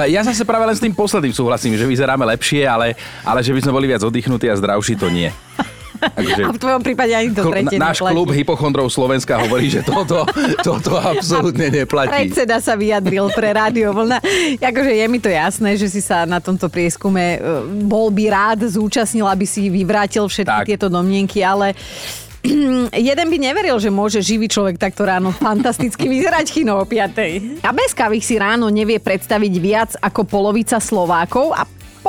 Ja 0.07 0.23
zase 0.23 0.47
práve 0.47 0.65
len 0.65 0.77
s 0.79 0.81
tým 0.81 0.95
posledným 0.95 1.35
súhlasím, 1.35 1.75
že 1.75 1.85
vyzeráme 1.85 2.23
lepšie, 2.25 2.65
ale, 2.65 2.95
ale 3.27 3.43
že 3.43 3.53
by 3.53 3.61
sme 3.61 3.73
boli 3.75 3.91
viac 3.91 4.01
oddychnutí 4.01 4.47
a 4.47 4.57
zdravší, 4.57 4.95
to 4.97 5.11
nie. 5.11 5.29
Akože, 6.03 6.43
A 6.43 6.51
v 6.51 6.59
tvojom 6.59 6.83
prípade 6.83 7.13
ani 7.15 7.31
to 7.31 7.47
tretie 7.47 7.79
náš 7.79 8.03
neplatí. 8.03 8.15
klub 8.19 8.29
hypochondrov 8.35 8.87
Slovenska 8.91 9.39
hovorí, 9.39 9.71
že 9.71 9.87
toto, 9.87 10.27
toto 10.67 10.99
absolútne 11.15 11.71
neplatí. 11.71 12.31
Predseda 12.31 12.59
sa 12.59 12.75
vyjadril 12.75 13.31
pre 13.31 13.55
rádio 13.55 13.95
vlna. 13.95 14.19
Akože 14.59 14.93
je 14.93 15.07
mi 15.07 15.23
to 15.23 15.31
jasné, 15.31 15.79
že 15.79 15.87
si 15.87 16.03
sa 16.03 16.27
na 16.27 16.43
tomto 16.43 16.67
prieskume 16.67 17.23
e, 17.23 17.39
bol 17.87 18.11
by 18.11 18.25
rád 18.29 18.61
zúčastnil, 18.67 19.25
aby 19.31 19.47
si 19.47 19.71
vyvrátil 19.71 20.27
všetky 20.27 20.61
Tak. 20.63 20.69
tieto 20.69 20.87
domnienky, 20.91 21.47
ale 21.47 21.79
jeden 23.11 23.27
by 23.31 23.37
neveril, 23.39 23.79
že 23.79 23.91
môže 23.91 24.19
živý 24.19 24.51
človek 24.51 24.75
takto 24.75 25.07
ráno 25.07 25.31
fantasticky 25.31 26.11
vyzerať 26.11 26.47
kino 26.51 26.75
o 26.75 26.85
5. 26.85 27.63
A 27.63 27.71
bez 27.71 27.95
kávy 27.95 28.19
si 28.19 28.35
ráno 28.35 28.67
nevie 28.67 28.99
predstaviť 28.99 29.55
viac 29.63 29.91
ako 30.03 30.27
polovica 30.27 30.83
Slovákov 30.83 31.55
a 31.55 31.63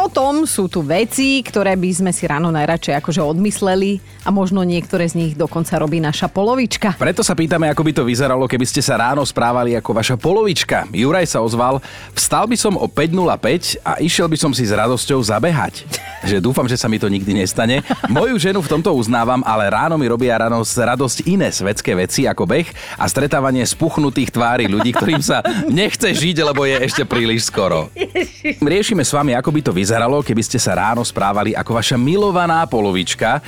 potom 0.04 0.44
sú 0.44 0.68
tu 0.68 0.84
veci, 0.84 1.40
ktoré 1.40 1.80
by 1.80 2.04
sme 2.04 2.12
si 2.12 2.28
ráno 2.28 2.52
najradšej 2.52 3.00
akože 3.00 3.24
odmysleli 3.24 4.04
a 4.28 4.36
možno 4.36 4.60
niektoré 4.60 5.08
z 5.08 5.16
nich 5.16 5.34
dokonca 5.40 5.80
robí 5.80 6.04
naša 6.04 6.28
polovička. 6.28 7.00
Preto 7.00 7.24
sa 7.24 7.32
pýtame, 7.32 7.72
ako 7.72 7.88
by 7.88 7.92
to 7.96 8.04
vyzeralo, 8.04 8.44
keby 8.44 8.68
ste 8.68 8.84
sa 8.84 9.00
ráno 9.00 9.24
správali 9.24 9.80
ako 9.80 9.96
vaša 9.96 10.16
polovička. 10.20 10.92
Juraj 10.92 11.32
sa 11.32 11.40
ozval, 11.40 11.80
vstal 12.12 12.52
by 12.52 12.58
som 12.60 12.76
o 12.76 12.84
5.05 12.84 13.80
a 13.80 13.92
išiel 14.04 14.28
by 14.28 14.36
som 14.36 14.52
si 14.52 14.68
s 14.68 14.76
radosťou 14.76 15.24
zabehať. 15.24 15.88
Že 16.24 16.40
dúfam, 16.40 16.64
že 16.72 16.80
sa 16.80 16.88
mi 16.88 16.96
to 16.96 17.12
nikdy 17.12 17.36
nestane. 17.36 17.84
Moju 18.08 18.40
ženu 18.40 18.64
v 18.64 18.72
tomto 18.72 18.96
uznávam, 18.96 19.44
ale 19.44 19.68
ráno 19.68 20.00
mi 20.00 20.08
robia 20.08 20.40
ráno 20.40 20.64
radosť 20.64 21.28
iné 21.28 21.52
svetské 21.52 21.92
veci 22.00 22.24
ako 22.24 22.48
beh 22.48 22.68
a 22.96 23.04
stretávanie 23.12 23.68
spuchnutých 23.68 24.32
tvári 24.32 24.72
ľudí, 24.72 24.96
ktorým 24.96 25.20
sa 25.20 25.44
nechce 25.68 26.16
žiť, 26.16 26.48
lebo 26.48 26.64
je 26.64 26.80
ešte 26.80 27.04
príliš 27.04 27.52
skoro. 27.52 27.92
Riešime 28.64 29.04
s 29.04 29.12
vami, 29.12 29.36
ako 29.36 29.52
by 29.52 29.62
to 29.68 29.72
vyzeralo, 29.76 29.93
keby 30.26 30.44
ste 30.44 30.58
sa 30.58 30.74
ráno 30.74 31.06
správali 31.06 31.54
ako 31.54 31.78
vaša 31.78 31.98
milovaná 32.00 32.66
polovička. 32.66 33.40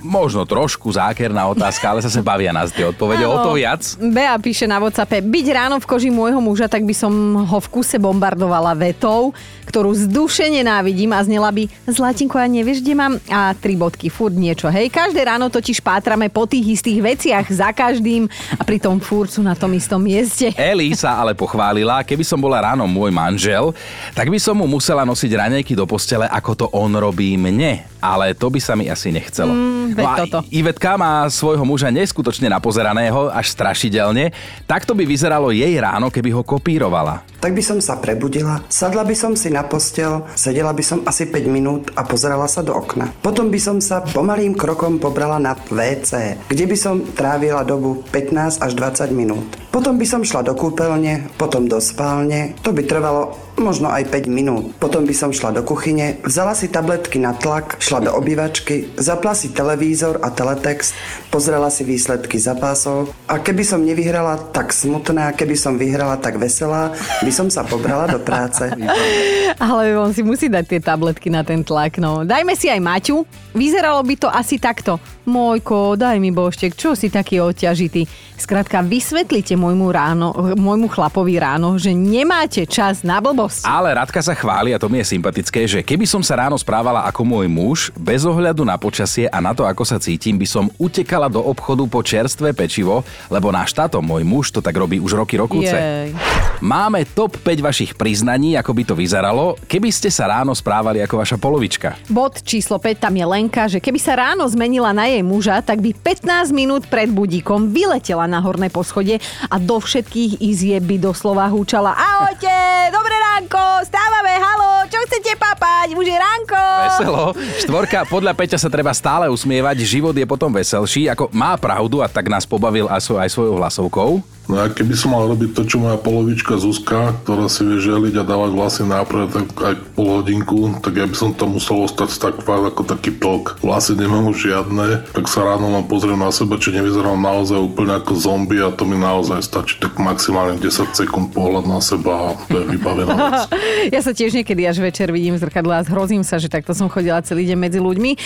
Možno 0.00 0.48
trošku 0.48 0.88
zákerná 0.92 1.44
otázka, 1.50 1.84
ale 1.90 2.00
zase 2.00 2.24
bavia 2.24 2.52
nás 2.52 2.72
tie 2.72 2.88
odpovede. 2.88 3.28
O 3.28 3.38
to 3.44 3.54
viac. 3.58 3.82
Bea 4.00 4.36
píše 4.40 4.64
na 4.64 4.80
WhatsAppe, 4.80 5.20
byť 5.20 5.46
ráno 5.52 5.76
v 5.82 5.86
koži 5.88 6.08
môjho 6.08 6.40
muža, 6.40 6.70
tak 6.70 6.88
by 6.88 6.94
som 6.96 7.12
ho 7.44 7.58
v 7.60 7.68
kuse 7.68 8.00
bombardovala 8.00 8.72
vetou, 8.72 9.36
ktorú 9.68 9.92
z 9.92 10.08
duše 10.08 10.46
nenávidím 10.48 11.12
a 11.12 11.20
znela 11.24 11.50
by 11.50 11.66
Zlatinko, 11.88 12.38
ja 12.38 12.48
nevieš, 12.48 12.80
kde 12.80 12.94
mám? 12.94 13.12
A 13.28 13.52
tri 13.52 13.74
bodky, 13.74 14.08
furt 14.08 14.36
niečo. 14.36 14.70
Hej, 14.70 14.88
každé 14.92 15.20
ráno 15.24 15.50
totiž 15.50 15.82
pátrame 15.82 16.30
po 16.30 16.46
tých 16.46 16.80
istých 16.80 17.00
veciach 17.02 17.46
za 17.50 17.74
každým 17.74 18.30
a 18.56 18.62
pritom 18.62 19.02
furt 19.02 19.34
sú 19.34 19.42
na 19.42 19.58
tom 19.58 19.74
istom 19.74 20.00
mieste. 20.00 20.54
Eli 20.54 20.94
sa 20.94 21.18
ale 21.18 21.34
pochválila, 21.34 22.06
keby 22.06 22.22
som 22.22 22.38
bola 22.38 22.62
ráno 22.62 22.86
môj 22.86 23.10
manžel, 23.10 23.74
tak 24.14 24.30
by 24.30 24.38
som 24.38 24.54
mu 24.54 24.70
musela 24.70 25.02
nosiť 25.02 25.30
raňajky 25.34 25.73
do 25.74 25.84
postele, 25.86 26.26
ako 26.30 26.50
to 26.54 26.66
on 26.72 26.94
robí 26.96 27.34
mne. 27.38 27.86
Ale 28.04 28.36
to 28.36 28.52
by 28.52 28.60
sa 28.60 28.76
mi 28.76 28.86
asi 28.86 29.08
nechcelo. 29.10 29.52
Mm, 29.52 29.96
no 29.96 30.04
toto. 30.24 30.38
Ivetka 30.52 31.00
má 31.00 31.24
svojho 31.30 31.64
muža 31.64 31.88
neskutočne 31.88 32.52
napozeraného, 32.52 33.32
až 33.32 33.50
strašidelne. 33.52 34.30
Takto 34.68 34.92
by 34.92 35.08
vyzeralo 35.08 35.48
jej 35.50 35.72
ráno, 35.80 36.12
keby 36.12 36.30
ho 36.36 36.44
kopírovala. 36.44 37.24
Tak 37.40 37.52
by 37.52 37.62
som 37.64 37.78
sa 37.80 38.00
prebudila, 38.00 38.64
sadla 38.72 39.04
by 39.04 39.12
som 39.12 39.32
si 39.36 39.52
na 39.52 39.64
postel, 39.64 40.24
sedela 40.32 40.72
by 40.72 40.84
som 40.84 41.04
asi 41.04 41.28
5 41.28 41.44
minút 41.48 41.92
a 41.92 42.04
pozerala 42.04 42.48
sa 42.48 42.64
do 42.64 42.72
okna. 42.72 43.12
Potom 43.20 43.52
by 43.52 43.60
som 43.60 43.76
sa 43.84 44.00
pomalým 44.00 44.56
krokom 44.56 44.96
pobrala 44.96 45.36
na 45.36 45.52
WC, 45.52 46.40
kde 46.48 46.64
by 46.64 46.76
som 46.76 47.04
trávila 47.12 47.60
dobu 47.64 48.00
15 48.12 48.64
až 48.64 48.72
20 48.76 49.12
minút. 49.12 49.44
Potom 49.68 50.00
by 50.00 50.06
som 50.08 50.24
šla 50.24 50.40
do 50.40 50.56
kúpeľne, 50.56 51.28
potom 51.36 51.68
do 51.68 51.76
spálne, 51.84 52.56
to 52.64 52.72
by 52.72 52.80
trvalo 52.86 53.43
možno 53.58 53.90
aj 53.90 54.10
5 54.10 54.26
minút. 54.30 54.74
Potom 54.82 55.06
by 55.06 55.14
som 55.14 55.30
šla 55.30 55.54
do 55.54 55.62
kuchyne, 55.62 56.18
vzala 56.26 56.54
si 56.58 56.66
tabletky 56.66 57.22
na 57.22 57.34
tlak, 57.34 57.78
šla 57.78 58.06
do 58.06 58.10
obývačky, 58.14 58.94
zapla 58.98 59.34
si 59.34 59.54
televízor 59.54 60.22
a 60.22 60.30
teletext, 60.34 60.94
pozrela 61.30 61.70
si 61.70 61.86
výsledky 61.86 62.38
zápasov 62.38 63.14
a 63.30 63.38
keby 63.38 63.62
som 63.62 63.82
nevyhrala 63.82 64.50
tak 64.50 64.74
smutná, 64.74 65.30
keby 65.34 65.54
som 65.54 65.78
vyhrala 65.78 66.18
tak 66.18 66.38
veselá, 66.38 66.94
by 67.22 67.32
som 67.32 67.46
sa 67.50 67.62
pobrala 67.62 68.10
do 68.10 68.18
práce. 68.18 68.66
Ale 69.64 69.94
on 69.94 70.10
si 70.10 70.26
musí 70.26 70.50
dať 70.50 70.64
tie 70.66 70.80
tabletky 70.82 71.30
na 71.30 71.46
ten 71.46 71.62
tlak. 71.62 72.02
No. 72.02 72.26
Dajme 72.26 72.58
si 72.58 72.66
aj 72.66 72.82
Maťu. 72.82 73.22
Vyzeralo 73.54 74.02
by 74.02 74.14
to 74.18 74.28
asi 74.30 74.58
takto. 74.58 74.98
Mojko, 75.24 75.94
daj 75.94 76.18
mi 76.18 76.34
boštek, 76.34 76.74
čo 76.74 76.92
si 76.98 77.08
taký 77.08 77.40
odťažitý? 77.40 78.04
Skrátka, 78.34 78.82
vysvetlite 78.84 79.54
môjmu, 79.56 79.88
ráno, 79.88 80.34
môjmu 80.58 80.90
chlapovi 80.90 81.38
ráno, 81.38 81.78
že 81.78 81.94
nemáte 81.94 82.66
čas 82.66 83.06
na 83.06 83.22
blbosť. 83.44 83.62
Ale 83.68 83.92
Radka 83.92 84.20
sa 84.24 84.32
chváli, 84.32 84.72
a 84.72 84.80
to 84.80 84.88
mi 84.88 85.04
je 85.04 85.12
sympatické, 85.12 85.68
že 85.68 85.80
keby 85.84 86.08
som 86.08 86.24
sa 86.24 86.40
ráno 86.40 86.56
správala 86.56 87.04
ako 87.04 87.22
môj 87.28 87.46
muž, 87.52 87.78
bez 88.00 88.24
ohľadu 88.24 88.64
na 88.64 88.80
počasie 88.80 89.28
a 89.28 89.38
na 89.44 89.52
to, 89.52 89.68
ako 89.68 89.84
sa 89.84 90.00
cítim, 90.00 90.40
by 90.40 90.48
som 90.48 90.72
utekala 90.80 91.28
do 91.28 91.44
obchodu 91.44 91.84
po 91.84 92.00
čerstvé 92.00 92.56
pečivo, 92.56 93.04
lebo 93.28 93.52
náš 93.52 93.76
táto, 93.76 94.00
môj 94.00 94.24
muž, 94.24 94.48
to 94.48 94.64
tak 94.64 94.74
robí 94.74 94.96
už 94.96 95.20
roky 95.20 95.36
rokúce. 95.36 95.76
Jej. 95.76 96.16
Máme 96.64 97.04
top 97.12 97.36
5 97.44 97.60
vašich 97.60 97.92
priznaní, 97.98 98.56
ako 98.56 98.72
by 98.72 98.82
to 98.88 98.94
vyzeralo, 98.96 99.58
keby 99.68 99.92
ste 99.92 100.08
sa 100.08 100.30
ráno 100.30 100.56
správali 100.56 101.04
ako 101.04 101.20
vaša 101.20 101.36
polovička. 101.36 102.00
Bod 102.08 102.40
číslo 102.40 102.80
5, 102.80 103.04
tam 103.04 103.14
je 103.18 103.26
Lenka, 103.26 103.68
že 103.68 103.82
keby 103.82 104.00
sa 104.00 104.16
ráno 104.16 104.48
zmenila 104.48 104.96
na 104.96 105.04
jej 105.10 105.20
muža, 105.20 105.60
tak 105.60 105.84
by 105.84 105.92
15 105.92 106.54
minút 106.56 106.88
pred 106.88 107.10
budíkom 107.10 107.68
vyletela 107.68 108.24
na 108.24 108.40
horné 108.40 108.72
poschodie 108.72 109.20
a 109.50 109.60
do 109.60 109.76
všetkých 109.82 110.40
izieb 110.40 110.86
by 110.86 110.96
doslova 110.96 111.50
húčala 111.50 111.92
Ahojte, 111.94 112.54
dobré 112.94 113.16
ránko, 113.34 113.82
stávame, 113.82 114.30
halo, 114.38 114.86
čo 114.86 114.98
chcete 115.10 115.34
papať, 115.34 115.98
už 115.98 116.06
je 116.06 116.14
ránko. 116.14 116.62
Veselo. 116.86 117.22
Štvorka, 117.66 118.06
podľa 118.06 118.30
Peťa 118.30 118.62
sa 118.62 118.70
treba 118.70 118.94
stále 118.94 119.26
usmievať, 119.26 119.82
život 119.82 120.14
je 120.14 120.22
potom 120.22 120.54
veselší, 120.54 121.10
ako 121.10 121.34
má 121.34 121.58
pravdu 121.58 121.98
a 121.98 122.06
tak 122.06 122.30
nás 122.30 122.46
pobavil 122.46 122.86
aj 122.86 123.02
svojou 123.34 123.58
hlasovkou. 123.58 124.22
No 124.44 124.60
a 124.60 124.68
keby 124.68 124.92
som 124.92 125.16
mal 125.16 125.24
robiť 125.24 125.56
to, 125.56 125.64
čo 125.64 125.80
moja 125.80 125.96
polovička 125.96 126.60
Zuzka, 126.60 127.16
ktorá 127.24 127.48
si 127.48 127.64
vie 127.64 127.80
želiť 127.80 128.20
a 128.20 128.28
dávať 128.28 128.50
vlasy 128.52 128.82
náprave 128.84 129.32
tak 129.32 129.46
aj 129.56 129.74
pol 129.96 130.20
hodinku, 130.20 130.78
tak 130.84 131.00
ja 131.00 131.08
by 131.08 131.16
som 131.16 131.32
tam 131.32 131.56
musel 131.56 131.80
ostať 131.80 132.12
tak 132.20 132.34
fakt 132.44 132.76
ako 132.76 132.82
taký 132.84 133.16
tok. 133.16 133.56
Vlasy 133.64 133.96
nemám 133.96 134.28
už 134.28 134.52
žiadne, 134.52 135.08
tak 135.16 135.24
sa 135.32 135.48
ráno 135.48 135.72
mám 135.72 135.88
pozriem 135.88 136.20
na 136.20 136.28
seba, 136.28 136.60
či 136.60 136.76
nevyzerám 136.76 137.16
naozaj 137.16 137.56
úplne 137.56 137.96
ako 137.96 138.12
zombie 138.20 138.60
a 138.60 138.68
to 138.68 138.84
mi 138.84 139.00
naozaj 139.00 139.40
stačí 139.40 139.80
tak 139.80 139.96
maximálne 139.96 140.60
10 140.60 140.92
sekúnd 140.92 141.32
pohľad 141.32 141.64
na 141.64 141.80
seba 141.80 142.12
a 142.12 142.28
to 142.44 142.60
je 142.60 142.66
vybavená 142.76 143.14
vec. 143.16 143.40
Ja 143.92 144.00
sa 144.00 144.16
tiež 144.16 144.32
niekedy 144.32 144.64
až 144.64 144.80
večer 144.80 145.12
vidím 145.12 145.36
v 145.36 145.44
zrkadle 145.44 145.76
a 145.76 145.84
zhrozím 145.84 146.24
sa, 146.24 146.40
že 146.40 146.48
takto 146.48 146.72
som 146.72 146.88
chodila 146.88 147.20
celý 147.20 147.44
deň 147.48 147.58
medzi 147.58 147.80
ľuďmi. 147.80 148.10
E, 148.12 148.18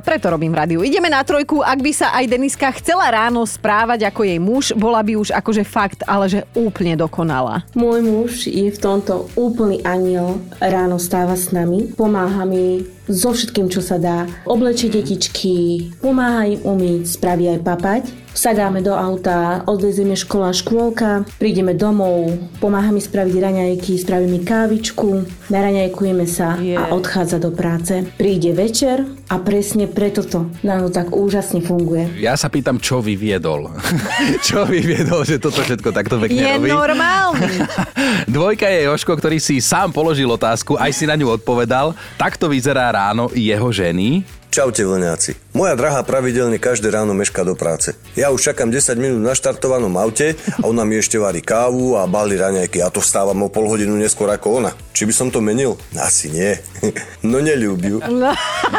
Preto 0.00 0.32
robím 0.32 0.56
rádiu. 0.56 0.80
Ideme 0.80 1.12
na 1.12 1.20
trojku. 1.20 1.60
Ak 1.60 1.80
by 1.80 1.92
sa 1.92 2.16
aj 2.16 2.32
Deniska 2.32 2.72
chcela 2.80 3.08
ráno 3.12 3.44
správať 3.44 4.08
ako 4.08 4.20
jej 4.24 4.40
muž, 4.40 4.64
bola 4.72 5.04
by 5.04 5.20
už 5.20 5.36
akože 5.36 5.61
fakt, 5.64 6.06
ale 6.06 6.28
že 6.28 6.40
úplne 6.54 6.94
dokonala. 6.94 7.66
Môj 7.74 8.00
muž 8.04 8.32
je 8.46 8.68
v 8.70 8.78
tomto 8.78 9.30
úplný 9.34 9.82
aniel. 9.82 10.38
Ráno 10.62 11.00
stáva 11.02 11.34
s 11.34 11.50
nami, 11.50 11.90
pomáha 11.92 12.46
mi 12.46 12.86
so 13.10 13.34
všetkým, 13.34 13.66
čo 13.66 13.82
sa 13.82 13.98
dá. 13.98 14.30
Oblečie 14.46 14.88
detičky, 14.88 15.90
pomáha 15.98 16.46
im 16.46 16.60
umyť, 16.62 17.02
spraví 17.18 17.50
aj 17.50 17.60
papať. 17.66 18.02
Sadáme 18.32 18.80
do 18.80 18.96
auta, 18.96 19.60
odvezieme 19.68 20.16
škola 20.16 20.56
škôlka, 20.56 21.28
prídeme 21.36 21.76
domov, 21.76 22.32
pomáha 22.64 22.88
mi 22.88 22.96
spraviť 22.96 23.36
raňajky, 23.36 23.92
spraví 24.00 24.24
mi 24.24 24.40
kávičku, 24.40 25.28
naraňajkujeme 25.52 26.24
sa 26.24 26.56
a 26.56 26.96
odchádza 26.96 27.36
do 27.36 27.52
práce. 27.52 28.08
Príde 28.16 28.56
večer 28.56 29.04
a 29.28 29.36
presne 29.36 29.84
preto 29.84 30.24
to 30.24 30.48
nám 30.64 30.88
tak 30.88 31.12
úžasne 31.12 31.60
funguje. 31.60 32.08
Ja 32.24 32.32
sa 32.40 32.48
pýtam, 32.48 32.80
čo 32.80 33.04
vyviedol. 33.04 33.68
čo 34.48 34.64
vyviedol, 34.64 35.28
že 35.28 35.36
toto 35.36 35.60
všetko 35.60 35.92
takto 35.92 36.16
pekne 36.16 36.40
Je 36.40 36.52
robí? 36.56 36.72
normálny. 36.72 37.68
Dvojka 38.32 38.64
je 38.72 38.88
Joško, 38.88 39.12
ktorý 39.12 39.44
si 39.44 39.60
sám 39.60 39.92
položil 39.92 40.26
otázku, 40.26 40.80
aj 40.80 40.90
si 40.96 41.04
na 41.04 41.20
ňu 41.20 41.36
odpovedal. 41.36 41.92
Takto 42.16 42.48
vyzerá 42.48 42.88
ráno 42.96 43.28
jeho 43.36 43.68
ženy. 43.68 44.24
Čaute 44.52 44.84
vlňáci. 44.84 45.51
Moja 45.52 45.76
drahá 45.76 46.00
pravidelne 46.00 46.56
každé 46.56 46.88
ráno 46.88 47.12
meška 47.12 47.44
do 47.44 47.52
práce. 47.52 47.92
Ja 48.16 48.32
už 48.32 48.40
čakám 48.40 48.72
10 48.72 48.96
minút 48.96 49.20
na 49.20 49.36
štartovanom 49.36 49.92
aute 50.00 50.32
a 50.32 50.64
ona 50.64 50.80
mi 50.88 50.96
ešte 50.96 51.20
varí 51.20 51.44
kávu 51.44 51.92
a 52.00 52.08
balí 52.08 52.40
raňajky. 52.40 52.80
Ja 52.80 52.88
to 52.88 53.04
vstávam 53.04 53.36
o 53.44 53.52
pol 53.52 53.68
hodinu 53.68 53.92
neskôr 54.00 54.32
ako 54.32 54.64
ona. 54.64 54.72
Či 54.96 55.04
by 55.04 55.12
som 55.12 55.28
to 55.28 55.44
menil? 55.44 55.76
Asi 55.92 56.32
nie. 56.32 56.56
no 57.28 57.44
neľúbiu. 57.44 58.00
No, 58.00 58.32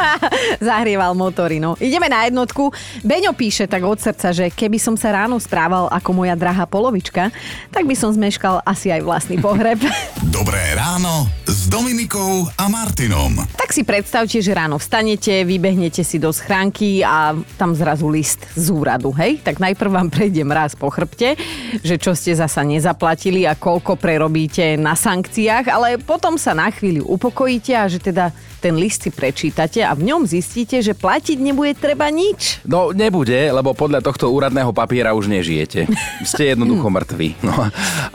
zahrieval 0.73 1.13
motory, 1.13 1.61
no. 1.61 1.77
Ideme 1.77 2.09
na 2.09 2.25
jednotku. 2.25 2.73
Beňo 3.05 3.37
píše 3.37 3.69
tak 3.69 3.85
od 3.85 4.01
srdca, 4.01 4.33
že 4.33 4.49
keby 4.49 4.81
som 4.81 4.97
sa 4.97 5.13
ráno 5.13 5.37
správal 5.37 5.93
ako 5.93 6.25
moja 6.25 6.33
drahá 6.33 6.65
polovička, 6.65 7.29
tak 7.69 7.85
by 7.85 7.93
som 7.93 8.09
zmeškal 8.17 8.65
asi 8.65 8.89
aj 8.89 9.05
vlastný 9.05 9.37
pohreb. 9.37 9.77
Dobré 10.33 10.73
ráno 10.73 11.29
s 11.45 11.69
Dominikou 11.69 12.49
a 12.57 12.65
Martinom. 12.65 13.45
tak 13.61 13.69
si 13.69 13.85
predstavte, 13.85 14.41
že 14.41 14.57
ráno 14.57 14.81
vstanete, 14.81 15.45
vybehnete 15.45 16.01
si 16.01 16.17
do 16.17 16.33
schránky 16.33 16.61
a 17.03 17.33
tam 17.57 17.73
zrazu 17.73 18.05
list 18.07 18.45
z 18.53 18.69
úradu, 18.69 19.09
hej? 19.11 19.41
Tak 19.41 19.59
najprv 19.59 19.89
vám 19.89 20.09
prejdem 20.13 20.47
raz 20.47 20.77
po 20.77 20.87
chrbte, 20.87 21.35
že 21.81 21.97
čo 21.97 22.13
ste 22.13 22.37
zasa 22.37 22.61
nezaplatili 22.61 23.43
a 23.49 23.57
koľko 23.57 23.99
prerobíte 23.99 24.77
na 24.77 24.93
sankciách, 24.93 25.65
ale 25.67 25.97
potom 25.99 26.37
sa 26.37 26.53
na 26.53 26.69
chvíľu 26.69 27.09
upokojíte 27.09 27.73
a 27.73 27.89
že 27.89 27.99
teda 27.99 28.29
ten 28.63 28.79
list 28.79 29.03
si 29.03 29.11
prečítate 29.11 29.83
a 29.83 29.91
v 29.91 30.07
ňom 30.07 30.23
zistíte, 30.23 30.79
že 30.79 30.95
platiť 30.95 31.35
nebude 31.35 31.75
treba 31.75 32.07
nič. 32.07 32.63
No 32.63 32.95
nebude, 32.95 33.35
lebo 33.35 33.75
podľa 33.75 33.99
tohto 33.99 34.31
úradného 34.31 34.71
papiera 34.71 35.11
už 35.11 35.27
nežijete. 35.27 35.91
Ste 36.23 36.55
jednoducho 36.55 36.87
mŕtvi. 36.95 37.35
No. 37.43 37.51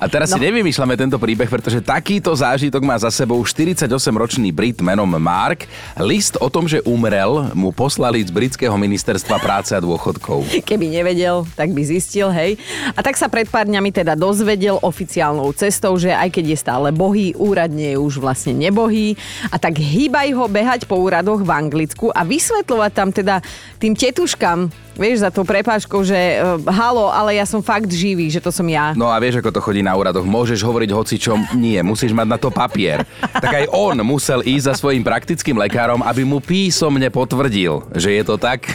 A 0.01 0.05
teraz 0.09 0.33
no. 0.33 0.41
si 0.41 0.49
nevymýšľame 0.49 0.97
tento 0.97 1.21
príbeh, 1.21 1.53
pretože 1.53 1.85
takýto 1.85 2.33
zážitok 2.33 2.81
má 2.81 2.97
za 2.97 3.13
sebou 3.13 3.37
48-ročný 3.45 4.49
Brit 4.49 4.81
menom 4.81 5.13
Mark. 5.21 5.69
List 6.01 6.41
o 6.41 6.49
tom, 6.49 6.65
že 6.65 6.81
umrel, 6.89 7.53
mu 7.53 7.69
poslali 7.69 8.25
z 8.25 8.33
britského 8.33 8.73
ministerstva 8.81 9.37
práce 9.45 9.77
a 9.77 9.85
dôchodkov. 9.85 10.49
Keby 10.69 10.89
nevedel, 10.89 11.45
tak 11.53 11.77
by 11.77 11.83
zistil, 11.85 12.33
hej. 12.33 12.57
A 12.97 13.05
tak 13.05 13.21
sa 13.21 13.29
pred 13.29 13.45
pár 13.53 13.69
dňami 13.69 13.93
teda 13.93 14.17
dozvedel 14.17 14.81
oficiálnou 14.81 15.53
cestou, 15.53 15.93
že 16.01 16.09
aj 16.09 16.33
keď 16.33 16.57
je 16.57 16.57
stále 16.57 16.89
bohý, 16.89 17.37
úradne 17.37 17.93
je 17.93 17.99
už 18.01 18.23
vlastne 18.23 18.57
nebohý. 18.57 19.19
A 19.53 19.61
tak 19.61 19.77
hýbaj 19.77 20.38
ho 20.38 20.46
behať 20.46 20.87
po 20.87 21.03
úradoch 21.03 21.42
v 21.42 21.51
Anglicku 21.51 22.14
a 22.14 22.22
vysvetľovať 22.22 22.92
tam 22.94 23.11
teda 23.11 23.42
tým 23.83 23.98
tetuškám, 23.98 24.70
vieš, 24.99 25.23
za 25.23 25.31
tou 25.31 25.47
prepážkou, 25.47 26.03
že 26.03 26.43
uh, 26.43 26.59
halo, 26.69 27.09
ale 27.09 27.39
ja 27.39 27.47
som 27.47 27.63
fakt 27.63 27.89
živý, 27.89 28.29
že 28.29 28.43
to 28.43 28.51
som 28.51 28.67
ja. 28.67 28.93
No 28.99 29.09
a 29.09 29.17
vieš, 29.23 29.39
ako 29.39 29.55
to 29.55 29.63
chodí 29.63 29.81
na 29.81 29.95
úradoch. 29.95 30.27
Môžeš 30.27 30.61
hovoriť 30.61 30.91
hoci 30.91 31.15
čo, 31.17 31.39
nie, 31.55 31.79
musíš 31.87 32.11
mať 32.11 32.27
na 32.27 32.39
to 32.39 32.51
papier. 32.51 33.07
Tak 33.23 33.65
aj 33.65 33.67
on 33.71 33.97
musel 34.03 34.43
ísť 34.43 34.67
za 34.69 34.75
svojím 34.75 35.07
praktickým 35.07 35.57
lekárom, 35.57 36.03
aby 36.03 36.27
mu 36.27 36.43
písomne 36.43 37.07
potvrdil, 37.09 37.87
že 37.95 38.19
je 38.19 38.23
to 38.27 38.35
tak, 38.37 38.67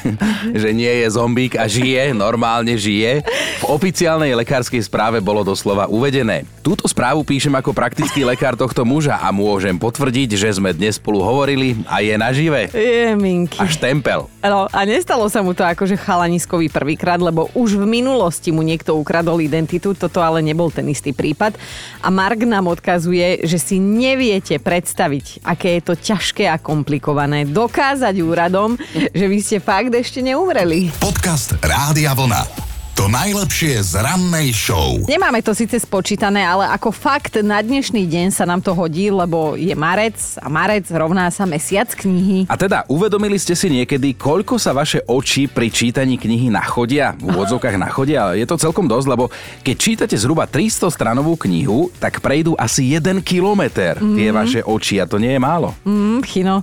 že 0.56 0.72
nie 0.72 1.04
je 1.04 1.08
zombík 1.12 1.60
a 1.60 1.68
žije, 1.68 2.16
normálne 2.16 2.74
žije. 2.80 3.22
V 3.62 3.66
oficiálnej 3.68 4.32
lekárskej 4.40 4.80
správe 4.88 5.20
bolo 5.20 5.44
doslova 5.44 5.92
uvedené. 5.92 6.48
Túto 6.64 6.88
správu 6.88 7.28
píšem 7.28 7.52
ako 7.52 7.76
praktický 7.76 8.24
lekár 8.24 8.56
tohto 8.56 8.88
muža 8.88 9.20
a 9.20 9.36
môžem 9.36 9.76
potvrdiť, 9.76 10.40
že 10.40 10.56
sme 10.56 10.72
dnes 10.72 10.96
spolu 10.96 11.20
hovorili 11.20 11.76
a 11.92 12.00
je 12.00 12.16
nažive. 12.16 12.72
Je, 12.72 13.12
minky. 13.20 13.60
A 13.60 13.68
štempel. 13.68 14.32
No, 14.40 14.72
a 14.72 14.80
nestalo 14.88 15.28
sa 15.28 15.44
mu 15.44 15.52
to 15.52 15.68
akože 15.68 16.00
chalaniskovi 16.14 16.70
prvýkrát, 16.70 17.18
lebo 17.18 17.50
už 17.58 17.82
v 17.82 17.90
minulosti 17.90 18.54
mu 18.54 18.62
niekto 18.62 18.94
ukradol 18.94 19.42
identitu, 19.42 19.98
toto 19.98 20.22
ale 20.22 20.46
nebol 20.46 20.70
ten 20.70 20.86
istý 20.86 21.10
prípad. 21.10 21.58
A 22.06 22.14
Mark 22.14 22.46
nám 22.46 22.70
odkazuje, 22.70 23.42
že 23.42 23.58
si 23.58 23.82
neviete 23.82 24.62
predstaviť, 24.62 25.42
aké 25.42 25.82
je 25.82 25.82
to 25.82 25.98
ťažké 25.98 26.46
a 26.46 26.62
komplikované 26.62 27.50
dokázať 27.50 28.16
úradom, 28.22 28.78
že 28.94 29.26
vy 29.26 29.42
ste 29.42 29.58
fakt 29.58 29.90
ešte 29.90 30.22
neumreli. 30.22 30.94
Podcast 31.02 31.58
Rádia 31.66 32.14
Vlna. 32.14 32.73
To 32.94 33.10
najlepšie 33.10 33.82
z 33.82 34.06
rannej 34.06 34.54
show. 34.54 35.02
Nemáme 35.10 35.42
to 35.42 35.58
síce 35.58 35.82
spočítané, 35.82 36.46
ale 36.46 36.70
ako 36.70 36.94
fakt 36.94 37.42
na 37.42 37.58
dnešný 37.58 38.06
deň 38.06 38.30
sa 38.30 38.46
nám 38.46 38.62
to 38.62 38.70
hodí, 38.78 39.10
lebo 39.10 39.58
je 39.58 39.74
marec 39.74 40.14
a 40.38 40.46
marec 40.46 40.86
rovná 40.94 41.26
sa 41.34 41.50
mesiac 41.50 41.90
knihy. 41.90 42.46
A 42.46 42.54
teda 42.54 42.86
uvedomili 42.86 43.42
ste 43.42 43.58
si 43.58 43.74
niekedy, 43.74 44.14
koľko 44.14 44.62
sa 44.62 44.78
vaše 44.78 45.02
oči 45.10 45.50
pri 45.50 45.74
čítaní 45.74 46.22
knihy 46.22 46.54
nachodia? 46.54 47.18
V 47.18 47.34
úvodzovkách 47.34 47.82
nachodia. 47.82 48.38
Je 48.38 48.46
to 48.46 48.62
celkom 48.62 48.86
dosť, 48.86 49.10
lebo 49.10 49.34
keď 49.66 49.76
čítate 49.82 50.14
zhruba 50.14 50.46
300 50.46 50.94
stranovú 50.94 51.34
knihu, 51.50 51.90
tak 51.98 52.22
prejdú 52.22 52.54
asi 52.62 52.94
1 52.94 53.26
kilometr 53.26 53.98
tie 53.98 54.30
vaše 54.30 54.62
oči 54.62 55.02
a 55.02 55.10
to 55.10 55.18
nie 55.18 55.34
je 55.34 55.42
málo. 55.42 55.74
Mm, 55.82 56.22
chino. 56.22 56.62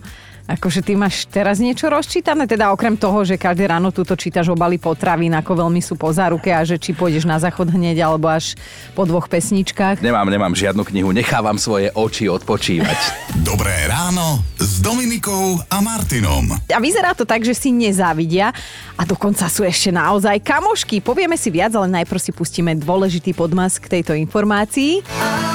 Akože 0.50 0.82
ty 0.82 0.98
máš 0.98 1.30
teraz 1.30 1.62
niečo 1.62 1.86
rozčítané? 1.86 2.50
Teda 2.50 2.74
okrem 2.74 2.98
toho, 2.98 3.22
že 3.22 3.38
každé 3.38 3.70
ráno 3.70 3.94
túto 3.94 4.18
čítaš 4.18 4.50
obaly 4.50 4.82
potravín, 4.82 5.30
ako 5.38 5.62
veľmi 5.62 5.78
sú 5.78 5.94
po 5.94 6.10
záruke 6.10 6.50
a 6.50 6.66
že 6.66 6.74
či 6.74 6.90
pôjdeš 6.90 7.22
na 7.22 7.38
záchod 7.38 7.70
hneď 7.70 8.02
alebo 8.02 8.26
až 8.26 8.58
po 8.98 9.06
dvoch 9.06 9.30
pesničkách. 9.30 10.02
Nemám, 10.02 10.26
nemám 10.26 10.50
žiadnu 10.50 10.82
knihu, 10.90 11.14
nechávam 11.14 11.54
svoje 11.54 11.94
oči 11.94 12.26
odpočívať. 12.26 12.98
Dobré 13.50 13.86
ráno 13.86 14.42
s 14.58 14.82
Dominikou 14.82 15.62
a 15.70 15.78
Martinom. 15.78 16.50
A 16.66 16.78
vyzerá 16.82 17.14
to 17.14 17.22
tak, 17.22 17.46
že 17.46 17.54
si 17.54 17.70
nezávidia 17.70 18.50
a 18.98 19.06
dokonca 19.06 19.46
sú 19.46 19.62
ešte 19.62 19.94
naozaj 19.94 20.42
kamošky. 20.42 20.98
Povieme 20.98 21.38
si 21.38 21.54
viac, 21.54 21.78
ale 21.78 22.02
najprv 22.02 22.18
si 22.18 22.34
pustíme 22.34 22.74
dôležitý 22.74 23.38
podmas 23.38 23.78
k 23.78 23.86
tejto 23.86 24.18
informácii. 24.18 25.06
Áno. 25.14 25.50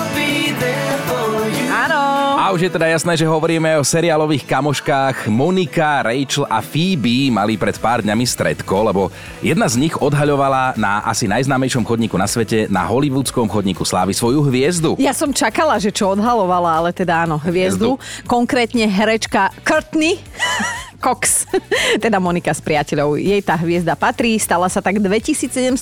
Už 2.56 2.72
je 2.72 2.72
teda 2.72 2.88
jasné, 2.88 3.20
že 3.20 3.28
hovoríme 3.28 3.68
o 3.76 3.84
seriálových 3.84 4.48
kamoškách. 4.48 5.28
Monika, 5.28 6.08
Rachel 6.08 6.48
a 6.48 6.63
Phoebe 6.63 7.28
mali 7.28 7.60
pred 7.60 7.76
pár 7.76 8.00
dňami 8.00 8.24
stredko, 8.24 8.80
lebo 8.80 9.02
jedna 9.44 9.68
z 9.68 9.76
nich 9.76 9.91
odhaľovala 9.91 10.80
na 10.80 11.04
asi 11.04 11.28
najznámejšom 11.28 11.84
chodníku 11.84 12.15
na 12.15 12.24
svete, 12.24 12.72
na 12.72 12.88
hollywoodskom 12.88 13.52
chodníku 13.52 13.84
slávy 13.84 14.15
svoju 14.15 14.39
hviezdu. 14.48 14.96
Ja 15.04 15.12
som 15.12 15.36
čakala, 15.36 15.76
že 15.84 15.91
čo 15.91 16.15
odhalovala, 16.15 16.80
ale 16.80 16.96
teda 16.96 17.28
áno, 17.28 17.36
hviezdu. 17.44 18.00
hviezdu. 18.00 18.24
Konkrétne 18.24 18.88
herečka 18.88 19.52
Courtney. 19.68 20.15
Cox, 20.99 21.47
teda 22.03 22.19
Monika 22.19 22.51
s 22.51 22.62
priateľov. 22.63 23.19
Jej 23.19 23.41
tá 23.43 23.55
hviezda 23.60 23.95
patrí, 23.95 24.39
stala 24.39 24.69
sa 24.71 24.81
tak 24.84 24.99
2750 24.99 25.79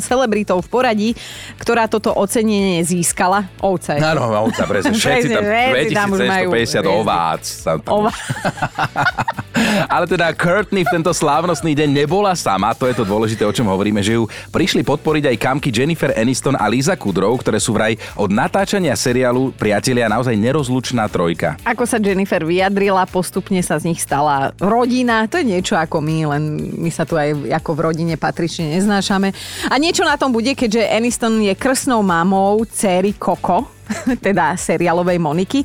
celebritou 0.00 0.60
v 0.60 0.68
poradí, 0.68 1.14
ktorá 1.58 1.88
toto 1.90 2.12
ocenenie 2.14 2.82
získala. 2.82 3.44
Ovce. 3.62 3.98
Áno, 3.98 4.50
ovca, 4.50 4.66
presne. 4.70 4.94
Všetci 4.94 5.28
tam 5.92 6.14
2750 6.14 6.86
ovác. 6.86 7.44
Tam... 7.62 7.78
Ale 9.94 10.10
teda 10.10 10.34
Courtney 10.34 10.82
v 10.82 10.90
tento 10.90 11.14
slávnostný 11.14 11.78
deň 11.78 12.04
nebola 12.04 12.34
sama, 12.34 12.74
to 12.74 12.90
je 12.90 12.98
to 12.98 13.06
dôležité, 13.06 13.46
o 13.46 13.54
čom 13.54 13.70
hovoríme, 13.70 14.02
že 14.02 14.18
ju 14.18 14.26
prišli 14.50 14.82
podporiť 14.82 15.30
aj 15.30 15.36
kamky 15.38 15.70
Jennifer 15.70 16.10
Aniston 16.14 16.58
a 16.58 16.66
Lisa 16.66 16.98
Kudrow, 16.98 17.38
ktoré 17.38 17.62
sú 17.62 17.70
vraj 17.76 17.94
od 18.18 18.34
natáčania 18.34 18.98
seriálu 18.98 19.54
Priatelia 19.54 20.10
naozaj 20.10 20.34
nerozlučná 20.34 21.06
trojka. 21.06 21.54
Ako 21.62 21.86
sa 21.86 22.02
Jennifer 22.02 22.42
vyjadrila, 22.42 23.06
postupne 23.06 23.62
sa 23.62 23.78
z 23.78 23.94
nich 23.94 24.02
stala 24.02 24.23
rodina, 24.60 25.26
to 25.26 25.40
je 25.40 25.46
niečo 25.46 25.74
ako 25.74 26.00
my, 26.00 26.36
len 26.36 26.42
my 26.78 26.90
sa 26.92 27.08
tu 27.08 27.16
aj 27.16 27.50
ako 27.50 27.70
v 27.76 27.84
rodine 27.90 28.14
patrične 28.18 28.76
neznášame. 28.76 29.32
A 29.70 29.74
niečo 29.80 30.04
na 30.04 30.18
tom 30.18 30.30
bude, 30.34 30.52
keďže 30.52 30.88
Aniston 30.88 31.40
je 31.42 31.54
krsnou 31.56 32.04
mamou 32.04 32.62
céry 32.68 33.14
Coco, 33.16 33.70
teda 34.26 34.56
seriálovej 34.56 35.18
Moniky. 35.20 35.60